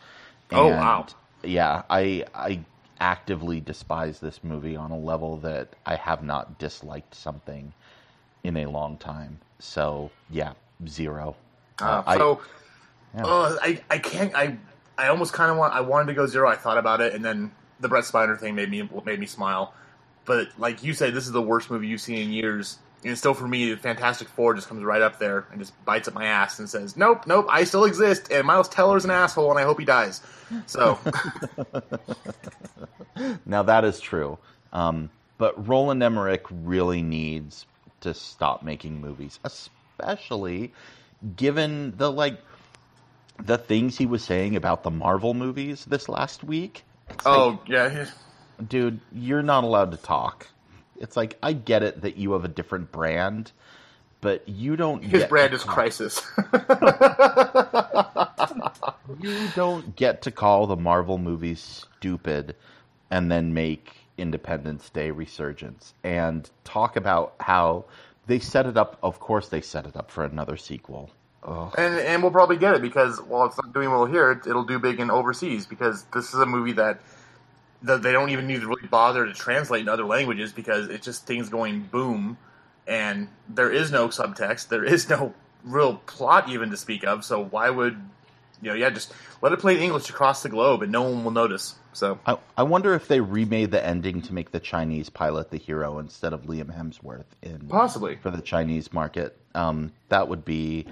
Oh, 0.52 0.68
wow. 0.68 1.06
Yeah, 1.44 1.84
I 1.90 2.26
I 2.36 2.60
actively 3.00 3.62
despise 3.62 4.20
this 4.20 4.44
movie 4.44 4.76
on 4.76 4.92
a 4.92 4.98
level 5.00 5.38
that 5.38 5.70
I 5.86 5.96
have 5.96 6.22
not 6.22 6.60
disliked 6.60 7.16
something 7.16 7.72
in 8.44 8.58
a 8.58 8.66
long 8.66 8.98
time. 8.98 9.40
So 9.60 10.12
yeah, 10.30 10.54
zero. 10.88 11.36
Uh, 11.82 12.04
I- 12.06 12.18
so, 12.18 12.42
yeah. 13.16 13.26
uh, 13.26 13.58
I 13.62 13.82
I 13.90 13.98
can't 14.00 14.34
I 14.36 14.58
I 14.98 15.08
almost 15.08 15.34
kind 15.34 15.52
of 15.52 15.58
want 15.58 15.74
I 15.74 15.82
wanted 15.82 16.08
to 16.08 16.14
go 16.14 16.28
zero. 16.28 16.50
I 16.50 16.56
thought 16.56 16.78
about 16.78 17.02
it, 17.02 17.14
and 17.14 17.24
then 17.24 17.52
the 17.80 17.88
Brent 17.88 18.06
Spiner 18.06 18.40
thing 18.40 18.56
made 18.56 18.70
me 18.70 18.88
made 19.06 19.20
me 19.20 19.26
smile. 19.26 19.74
But 20.26 20.50
like 20.58 20.84
you 20.84 20.94
said, 20.94 21.14
this 21.14 21.26
is 21.26 21.32
the 21.32 21.42
worst 21.42 21.72
movie 21.72 21.88
you've 21.88 22.02
seen 22.02 22.20
in 22.20 22.32
years. 22.32 22.78
And 23.04 23.18
still, 23.18 23.34
for 23.34 23.48
me, 23.48 23.72
the 23.72 23.78
Fantastic 23.78 24.28
Four 24.28 24.56
just 24.56 24.68
comes 24.68 24.84
right 24.84 25.02
up 25.02 25.20
there 25.20 25.48
and 25.52 25.60
just 25.60 25.74
bites 25.86 26.10
at 26.10 26.14
my 26.14 26.26
ass 26.26 26.60
and 26.60 26.70
says, 26.70 26.98
"Nope, 26.98 27.26
nope, 27.26 27.48
I 27.50 27.64
still 27.64 27.86
exist." 27.86 28.30
And 28.30 28.46
Miles 28.46 28.68
Teller's 28.68 29.06
an 29.06 29.12
asshole, 29.12 29.50
and 29.52 29.60
I 29.60 29.64
hope 29.64 29.80
he 29.80 29.86
dies. 29.86 30.22
So, 30.66 31.00
Now 33.46 33.64
that 33.64 33.86
is 33.86 34.00
true. 34.00 34.38
Um, 34.74 35.10
but 35.38 35.68
Roland 35.68 36.04
Emmerich 36.04 36.46
really 36.50 37.02
needs 37.02 37.66
to 38.02 38.14
stop 38.14 38.64
making 38.64 39.02
movies, 39.02 39.40
especially 39.44 40.74
given 41.36 41.94
the 41.98 42.12
like 42.12 42.40
the 43.46 43.58
things 43.58 43.98
he 43.98 44.06
was 44.06 44.24
saying 44.24 44.56
about 44.56 44.84
the 44.84 44.92
Marvel 44.92 45.34
movies 45.34 45.86
this 45.86 46.10
last 46.10 46.44
week. 46.44 46.84
It's 47.10 47.26
oh, 47.26 47.50
like, 47.50 47.60
oh 47.60 47.64
yeah, 47.68 48.06
dude, 48.68 49.00
you're 49.12 49.44
not 49.44 49.64
allowed 49.64 49.92
to 49.92 49.98
talk. 49.98 50.48
It's 50.98 51.16
like 51.16 51.38
I 51.42 51.54
get 51.54 51.84
it 51.84 52.02
that 52.02 52.18
you 52.18 52.34
have 52.34 52.46
a 52.46 52.50
different 52.50 52.92
brand, 52.92 53.52
but 54.22 54.48
you 54.48 54.76
don't. 54.76 55.04
his 55.04 55.26
brand 55.26 55.54
is 55.54 55.64
call- 55.64 55.74
Crisis. 55.74 56.22
You 59.22 59.48
don't 59.56 59.96
get 59.96 60.22
to 60.24 60.32
call 60.32 60.68
the 60.68 60.76
Marvel 60.76 61.18
movies 61.18 61.86
stupid 61.98 62.56
and 63.10 63.32
then 63.32 63.54
make 63.54 63.96
Independence 64.18 64.90
Day 64.90 65.12
Resurgence 65.12 65.94
and 66.04 66.50
talk 66.64 66.96
about 66.96 67.36
how 67.40 67.86
they 68.28 68.40
set 68.40 68.66
it 68.66 68.78
up. 68.78 68.98
Of 69.02 69.20
course, 69.20 69.50
they 69.50 69.62
set 69.62 69.86
it 69.88 69.98
up 69.98 70.12
for 70.12 70.24
another 70.24 70.58
sequel. 70.58 71.10
Ugh. 71.44 71.74
and 71.78 72.00
and 72.00 72.22
we'll 72.22 72.32
probably 72.32 72.58
get 72.58 72.76
it 72.76 72.82
because 72.82 73.22
while 73.22 73.46
it's 73.46 73.58
not 73.58 73.74
doing 73.74 73.90
well 73.90 74.06
here, 74.06 74.32
it, 74.32 74.48
it'll 74.48 74.66
do 74.66 74.80
big 74.80 75.00
in 75.00 75.10
overseas 75.10 75.66
because 75.66 76.04
this 76.14 76.34
is 76.34 76.40
a 76.40 76.46
movie 76.46 76.74
that 76.74 77.00
that 77.84 78.02
they 78.02 78.12
don't 78.12 78.30
even 78.30 78.48
need 78.48 78.62
to 78.62 78.68
really 78.68 78.88
bother 78.88 79.26
to 79.26 79.34
translate 79.34 79.82
in 79.82 79.90
other 79.90 80.04
languages 80.06 80.52
because 80.52 80.90
it's 80.90 81.06
just 81.06 81.26
things 81.26 81.50
going 81.50 81.82
boom, 81.84 82.38
and 82.88 83.30
there 83.48 83.72
is 83.72 83.92
no 83.92 84.10
subtext, 84.10 84.68
there 84.68 84.84
is 84.84 85.10
no 85.10 85.34
real 85.64 85.96
plot 86.06 86.50
even 86.50 86.70
to 86.72 86.78
speak 86.78 87.04
of. 87.04 87.24
So 87.24 87.44
why 87.44 87.70
would 87.70 87.98
you 88.62 88.70
know? 88.70 88.76
Yeah, 88.76 88.90
just 88.90 89.14
let 89.42 89.54
it 89.54 89.60
play 89.60 89.78
in 89.78 89.82
English 89.82 90.10
across 90.10 90.44
the 90.44 90.50
globe, 90.50 90.82
and 90.82 90.92
no 90.92 91.04
one 91.04 91.24
will 91.24 91.32
notice. 91.32 91.76
So 91.94 92.20
I, 92.26 92.38
I 92.58 92.64
wonder 92.64 92.94
if 92.94 93.08
they 93.08 93.20
remade 93.22 93.72
the 93.72 93.84
ending 93.86 94.22
to 94.24 94.34
make 94.34 94.52
the 94.52 94.60
Chinese 94.60 95.10
pilot 95.10 95.50
the 95.50 95.58
hero 95.58 96.00
instead 96.00 96.34
of 96.34 96.44
Liam 96.44 96.76
Hemsworth 96.76 97.26
in 97.42 97.68
possibly. 97.68 98.18
for 98.18 98.30
the 98.30 98.42
Chinese 98.42 98.92
market. 98.94 99.38
Um, 99.56 99.92
that 100.10 100.28
would 100.28 100.46
be 100.46 100.86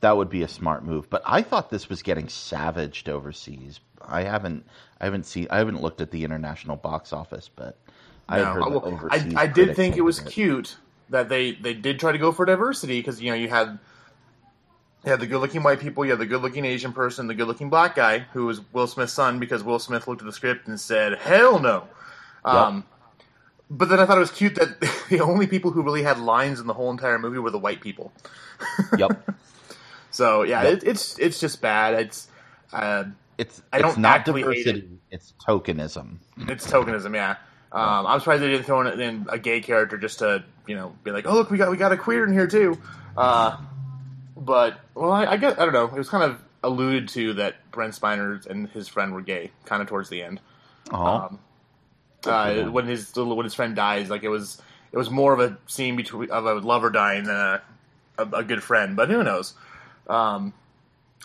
that 0.00 0.16
would 0.16 0.30
be 0.30 0.42
a 0.42 0.48
smart 0.48 0.84
move. 0.84 1.10
But 1.10 1.22
I 1.26 1.42
thought 1.42 1.70
this 1.70 1.88
was 1.88 2.02
getting 2.02 2.28
savaged 2.28 3.08
overseas. 3.08 3.80
I 4.02 4.22
haven't 4.22 4.66
I 5.00 5.04
haven't 5.04 5.26
seen 5.26 5.46
I 5.50 5.58
haven't 5.58 5.82
looked 5.82 6.00
at 6.00 6.10
the 6.10 6.24
international 6.24 6.76
box 6.76 7.12
office, 7.12 7.50
but 7.54 7.76
I 8.28 8.38
No, 8.38 8.44
heard 8.54 8.66
well, 8.66 8.84
overseas. 8.84 9.34
I, 9.36 9.42
I 9.42 9.46
did 9.46 9.76
think 9.76 9.96
it 9.96 10.02
was 10.02 10.20
cute 10.20 10.76
that 11.10 11.28
they, 11.28 11.52
they 11.52 11.74
did 11.74 11.98
try 11.98 12.12
to 12.12 12.18
go 12.18 12.32
for 12.32 12.44
diversity 12.44 13.00
because 13.00 13.20
you 13.20 13.30
know 13.30 13.36
you 13.36 13.48
had 13.48 13.78
you 15.04 15.10
had 15.10 15.20
the 15.20 15.26
good 15.26 15.40
looking 15.40 15.62
white 15.62 15.80
people, 15.80 16.04
you 16.04 16.10
had 16.10 16.20
the 16.20 16.26
good 16.26 16.42
looking 16.42 16.64
Asian 16.64 16.92
person, 16.92 17.26
the 17.26 17.34
good 17.34 17.48
looking 17.48 17.70
black 17.70 17.94
guy 17.94 18.20
who 18.32 18.46
was 18.46 18.60
Will 18.72 18.86
Smith's 18.86 19.12
son 19.12 19.38
because 19.38 19.64
Will 19.64 19.78
Smith 19.78 20.06
looked 20.06 20.22
at 20.22 20.26
the 20.26 20.32
script 20.32 20.68
and 20.68 20.78
said 20.78 21.18
hell 21.18 21.58
no. 21.58 21.88
Um, 22.44 22.84
but 23.70 23.88
then 23.88 23.98
I 24.00 24.06
thought 24.06 24.16
it 24.16 24.20
was 24.20 24.30
cute 24.30 24.56
that 24.56 24.80
the 25.08 25.20
only 25.20 25.46
people 25.46 25.70
who 25.70 25.82
really 25.82 26.02
had 26.02 26.18
lines 26.18 26.60
in 26.60 26.66
the 26.66 26.74
whole 26.74 26.90
entire 26.90 27.18
movie 27.18 27.38
were 27.38 27.50
the 27.50 27.58
white 27.58 27.80
people. 27.80 28.12
Yep. 28.96 29.28
So 30.20 30.42
yeah, 30.42 30.62
Yep. 30.64 30.72
it, 30.74 30.84
it's 30.84 31.18
it's 31.18 31.40
just 31.40 31.62
bad. 31.62 31.94
It's 31.94 32.28
uh, 32.74 33.04
It's 33.38 33.62
I 33.72 33.78
don't 33.78 33.96
not 33.98 34.20
actively 34.20 34.42
hate 34.42 34.64
diversity. 34.64 34.88
It's 35.10 35.32
tokenism. 35.46 36.18
It's 36.48 36.66
tokenism, 36.66 37.14
yeah. 37.14 37.36
Um, 37.72 38.06
I'm 38.06 38.18
surprised 38.20 38.42
they 38.42 38.48
didn't 38.50 38.66
throw 38.66 38.82
in, 38.82 39.00
in 39.00 39.26
a 39.30 39.38
gay 39.38 39.60
character 39.62 39.96
just 39.96 40.18
to, 40.18 40.44
you 40.66 40.74
know, 40.76 40.94
be 41.04 41.10
like, 41.10 41.26
oh 41.26 41.32
look, 41.34 41.50
we 41.50 41.56
got 41.56 41.70
we 41.70 41.78
got 41.78 41.92
a 41.92 41.96
queer 41.96 42.24
in 42.26 42.32
here 42.34 42.46
too. 42.46 42.76
Uh, 43.16 43.56
but 44.36 44.78
well, 44.94 45.10
I, 45.10 45.24
I 45.24 45.36
guess 45.38 45.58
I 45.58 45.64
don't 45.64 45.72
know. 45.72 45.86
It 45.86 45.94
was 45.96 46.10
kind 46.10 46.24
of 46.24 46.38
alluded 46.62 47.08
to 47.10 47.34
that 47.34 47.54
Brent 47.70 47.94
Spiner 47.94 48.44
and 48.46 48.68
his 48.68 48.88
friend 48.88 49.14
were 49.14 49.22
gay, 49.22 49.52
kind 49.64 49.80
of 49.80 49.88
towards 49.88 50.10
the 50.10 50.22
end. 50.22 50.40
Oh, 50.92 51.04
Um, 51.06 51.38
uh, 52.26 52.64
when 52.64 52.86
his 52.86 53.14
when 53.16 53.44
his 53.44 53.54
friend 53.54 53.74
dies, 53.74 54.10
like 54.10 54.22
it 54.22 54.28
was 54.28 54.60
it 54.92 54.98
was 54.98 55.08
more 55.08 55.32
of 55.32 55.40
a 55.40 55.56
scene 55.66 55.96
between 55.96 56.30
of 56.30 56.44
a 56.44 56.54
lover 56.54 56.90
dying 56.90 57.24
than 57.24 57.36
a 57.36 57.62
a, 58.18 58.24
a 58.40 58.44
good 58.44 58.62
friend. 58.62 58.96
But 58.96 59.08
who 59.08 59.22
knows? 59.24 59.54
Um, 60.10 60.52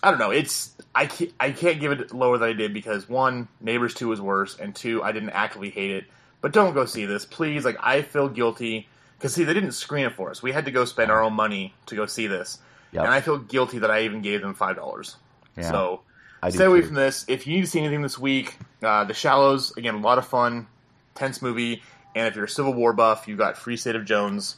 I 0.04 0.10
don't 0.12 0.20
know. 0.20 0.32
It's 0.32 0.76
I 0.94 1.08
can't, 1.08 1.32
I 1.40 1.52
can't 1.52 1.80
give 1.80 1.92
it 1.92 2.14
lower 2.14 2.38
than 2.38 2.50
I 2.50 2.54
did 2.54 2.74
because 2.74 3.10
one, 3.10 3.48
Neighbors 3.62 3.94
Two 3.94 4.10
was 4.10 4.22
worse, 4.22 4.58
and 4.60 4.76
two, 4.76 5.02
I 5.04 5.12
didn't 5.12 5.32
actively 5.32 5.70
hate 5.70 5.92
it. 5.92 6.06
But 6.42 6.52
don't 6.54 6.74
go 6.74 6.86
see 6.86 7.06
this, 7.06 7.26
please. 7.26 7.66
Like 7.66 7.78
I 7.82 8.02
feel 8.04 8.30
guilty 8.30 8.88
because 9.18 9.34
see, 9.34 9.44
they 9.44 9.54
didn't 9.54 9.72
screen 9.72 10.06
it 10.06 10.14
for 10.14 10.30
us. 10.30 10.44
We 10.44 10.52
had 10.52 10.66
to 10.66 10.72
go 10.72 10.86
spend 10.86 11.10
our 11.12 11.24
own 11.24 11.34
money 11.34 11.74
to 11.88 11.96
go 11.96 12.06
see 12.06 12.28
this, 12.28 12.60
Yep. 12.92 13.06
and 13.06 13.14
I 13.14 13.22
feel 13.22 13.38
guilty 13.40 13.80
that 13.80 13.90
I 13.90 14.02
even 14.04 14.22
gave 14.22 14.42
them 14.42 14.54
five 14.54 14.76
dollars. 14.76 15.16
Yeah. 15.58 15.72
So 15.72 16.02
I 16.44 16.50
stay 16.52 16.66
away 16.66 16.82
too. 16.82 16.88
from 16.88 16.96
this. 16.96 17.26
If 17.28 17.48
you 17.48 17.56
need 17.56 17.62
to 17.62 17.68
see 17.68 17.80
anything 17.80 18.04
this 18.04 18.20
week, 18.20 18.58
uh, 18.84 19.06
The 19.06 19.14
Shallows 19.16 19.76
again, 19.78 19.96
a 19.96 20.00
lot 20.00 20.20
of 20.20 20.28
fun, 20.28 20.68
tense 21.16 21.42
movie. 21.42 21.82
And 22.14 22.28
if 22.28 22.36
you're 22.36 22.46
a 22.46 22.50
Civil 22.50 22.74
War 22.74 22.94
buff, 22.94 23.28
you 23.28 23.36
got 23.36 23.58
Free 23.58 23.76
State 23.76 23.96
of 23.96 24.06
Jones. 24.06 24.58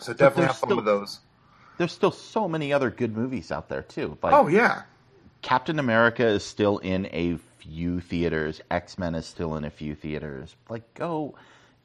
So 0.00 0.12
definitely 0.12 0.42
there's 0.42 0.46
have 0.52 0.58
fun 0.58 0.68
still- 0.68 0.76
with 0.76 0.84
those. 0.84 1.20
There's 1.78 1.92
still 1.92 2.10
so 2.10 2.48
many 2.48 2.72
other 2.72 2.90
good 2.90 3.16
movies 3.16 3.50
out 3.50 3.68
there 3.68 3.82
too. 3.82 4.18
Like 4.22 4.34
Oh 4.34 4.48
yeah, 4.48 4.82
Captain 5.42 5.78
America 5.78 6.26
is 6.26 6.44
still 6.44 6.78
in 6.78 7.06
a 7.12 7.38
few 7.58 8.00
theaters. 8.00 8.60
X 8.70 8.98
Men 8.98 9.14
is 9.14 9.26
still 9.26 9.56
in 9.56 9.64
a 9.64 9.70
few 9.70 9.94
theaters. 9.94 10.54
Like, 10.68 10.94
go 10.94 11.34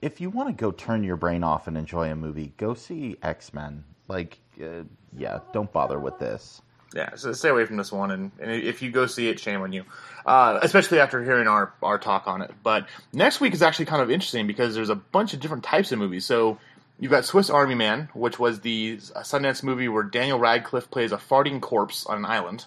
if 0.01 0.19
you 0.19 0.29
want 0.29 0.49
to 0.49 0.53
go 0.53 0.71
turn 0.71 1.03
your 1.03 1.15
brain 1.15 1.43
off 1.43 1.67
and 1.67 1.77
enjoy 1.77 2.11
a 2.11 2.15
movie, 2.15 2.51
go 2.57 2.73
see 2.73 3.15
X 3.23 3.53
Men. 3.53 3.83
Like, 4.07 4.37
uh, 4.61 4.83
yeah, 5.17 5.39
don't 5.53 5.71
bother 5.71 5.99
with 5.99 6.19
this. 6.19 6.61
yeah. 6.93 7.15
So 7.15 7.31
stay 7.31 7.49
away 7.49 7.65
from 7.65 7.77
this 7.77 7.91
one, 7.91 8.11
and, 8.11 8.31
and 8.39 8.51
if 8.51 8.81
you 8.81 8.91
go 8.91 9.05
see 9.05 9.29
it, 9.29 9.39
shame 9.39 9.61
on 9.61 9.71
you. 9.71 9.85
Uh, 10.25 10.59
especially 10.61 10.99
after 10.99 11.23
hearing 11.23 11.47
our 11.47 11.73
our 11.81 11.97
talk 11.97 12.27
on 12.27 12.41
it. 12.41 12.51
But 12.63 12.87
next 13.13 13.39
week 13.39 13.53
is 13.53 13.61
actually 13.61 13.85
kind 13.85 14.01
of 14.01 14.11
interesting 14.11 14.45
because 14.45 14.75
there's 14.75 14.89
a 14.89 14.95
bunch 14.95 15.33
of 15.33 15.39
different 15.39 15.63
types 15.63 15.91
of 15.91 15.99
movies. 15.99 16.25
So. 16.25 16.57
You've 16.99 17.11
got 17.11 17.25
Swiss 17.25 17.49
Army 17.49 17.75
Man, 17.75 18.09
which 18.13 18.39
was 18.39 18.61
the 18.61 18.97
Sundance 18.97 19.63
movie 19.63 19.87
where 19.87 20.03
Daniel 20.03 20.39
Radcliffe 20.39 20.89
plays 20.89 21.11
a 21.11 21.17
farting 21.17 21.59
corpse 21.59 22.05
on 22.05 22.17
an 22.17 22.25
island, 22.25 22.65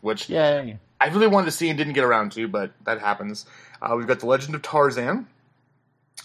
which 0.00 0.28
Yay! 0.30 0.78
I 1.00 1.08
really 1.08 1.26
wanted 1.26 1.46
to 1.46 1.52
see 1.52 1.68
and 1.68 1.76
didn't 1.76 1.92
get 1.92 2.04
around 2.04 2.32
to, 2.32 2.48
but 2.48 2.72
that 2.84 3.00
happens. 3.00 3.44
Uh, 3.82 3.94
we've 3.96 4.06
got 4.06 4.20
The 4.20 4.26
Legend 4.26 4.54
of 4.54 4.62
Tarzan, 4.62 5.26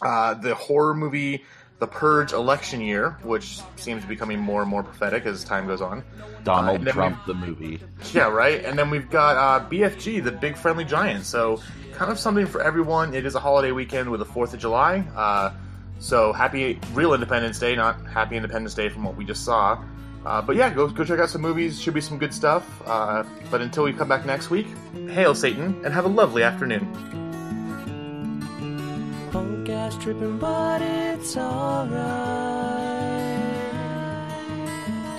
uh, 0.01 0.36
the 0.36 0.56
horror 0.56 0.93
movie 0.93 1.43
The 1.80 1.88
Purge 1.88 2.32
Election 2.32 2.80
Year, 2.80 3.17
which 3.23 3.60
seems 3.75 4.01
to 4.04 4.08
be 4.08 4.15
becoming 4.15 4.39
more 4.39 4.62
and 4.62 4.69
more 4.69 4.84
prophetic 4.84 5.25
as 5.25 5.43
time 5.43 5.67
goes 5.67 5.82
on. 5.82 6.04
Donald 6.43 6.77
and 6.77 6.88
then 6.88 6.93
Trump 6.93 7.25
the 7.25 7.34
movie. 7.34 7.82
Yeah, 8.13 8.30
right? 8.30 8.63
And 8.63 8.80
then 8.80 8.89
we've 8.89 9.10
got 9.10 9.36
uh, 9.36 9.67
BFG, 9.67 10.23
The 10.23 10.32
Big 10.32 10.56
Friendly 10.56 10.86
Giant. 10.86 11.25
So, 11.25 11.62
kind 11.93 12.12
of 12.12 12.17
something 12.17 12.45
for 12.45 12.62
everyone. 12.62 13.13
It 13.13 13.25
is 13.25 13.36
a 13.36 13.39
holiday 13.39 13.71
weekend 13.71 14.10
with 14.10 14.21
the 14.21 14.25
4th 14.25 14.54
of 14.54 14.60
July. 14.60 14.99
So, 16.02 16.34
happy 16.34 16.80
real 16.94 17.14
Independence 17.14 17.60
Day, 17.60 17.76
not 17.76 18.04
happy 18.08 18.36
Independence 18.36 18.74
Day 18.74 18.90
from 18.90 19.04
what 19.04 19.16
we 19.16 19.24
just 19.24 19.46
saw. 19.46 19.84
Uh, 20.26 20.42
but 20.42 20.56
yeah, 20.56 20.74
go, 20.74 20.88
go 20.88 21.04
check 21.04 21.20
out 21.20 21.30
some 21.30 21.42
movies. 21.42 21.80
Should 21.80 21.94
be 21.94 22.02
some 22.02 22.18
good 22.18 22.34
stuff. 22.34 22.66
Uh, 22.88 23.24
but 23.52 23.62
until 23.62 23.84
we 23.84 23.94
come 23.94 24.10
back 24.10 24.26
next 24.26 24.50
week, 24.50 24.66
hail 25.10 25.36
Satan 25.36 25.80
and 25.86 25.94
have 25.94 26.06
a 26.06 26.08
lovely 26.08 26.42
afternoon. 26.42 26.88
Punk 29.32 29.70
ass 29.70 29.96
tripping, 29.98 30.40
but 30.40 30.82
it's 30.82 31.38
alright. 31.38 31.92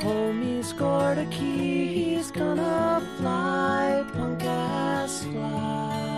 Homie 0.01 0.65
scored 0.65 1.19
a 1.19 1.27
key, 1.27 2.15
he's 2.15 2.33
gonna 2.33 3.07
fly. 3.19 4.05
Punk 4.15 4.43
ass 4.43 5.23
fly. 5.27 6.12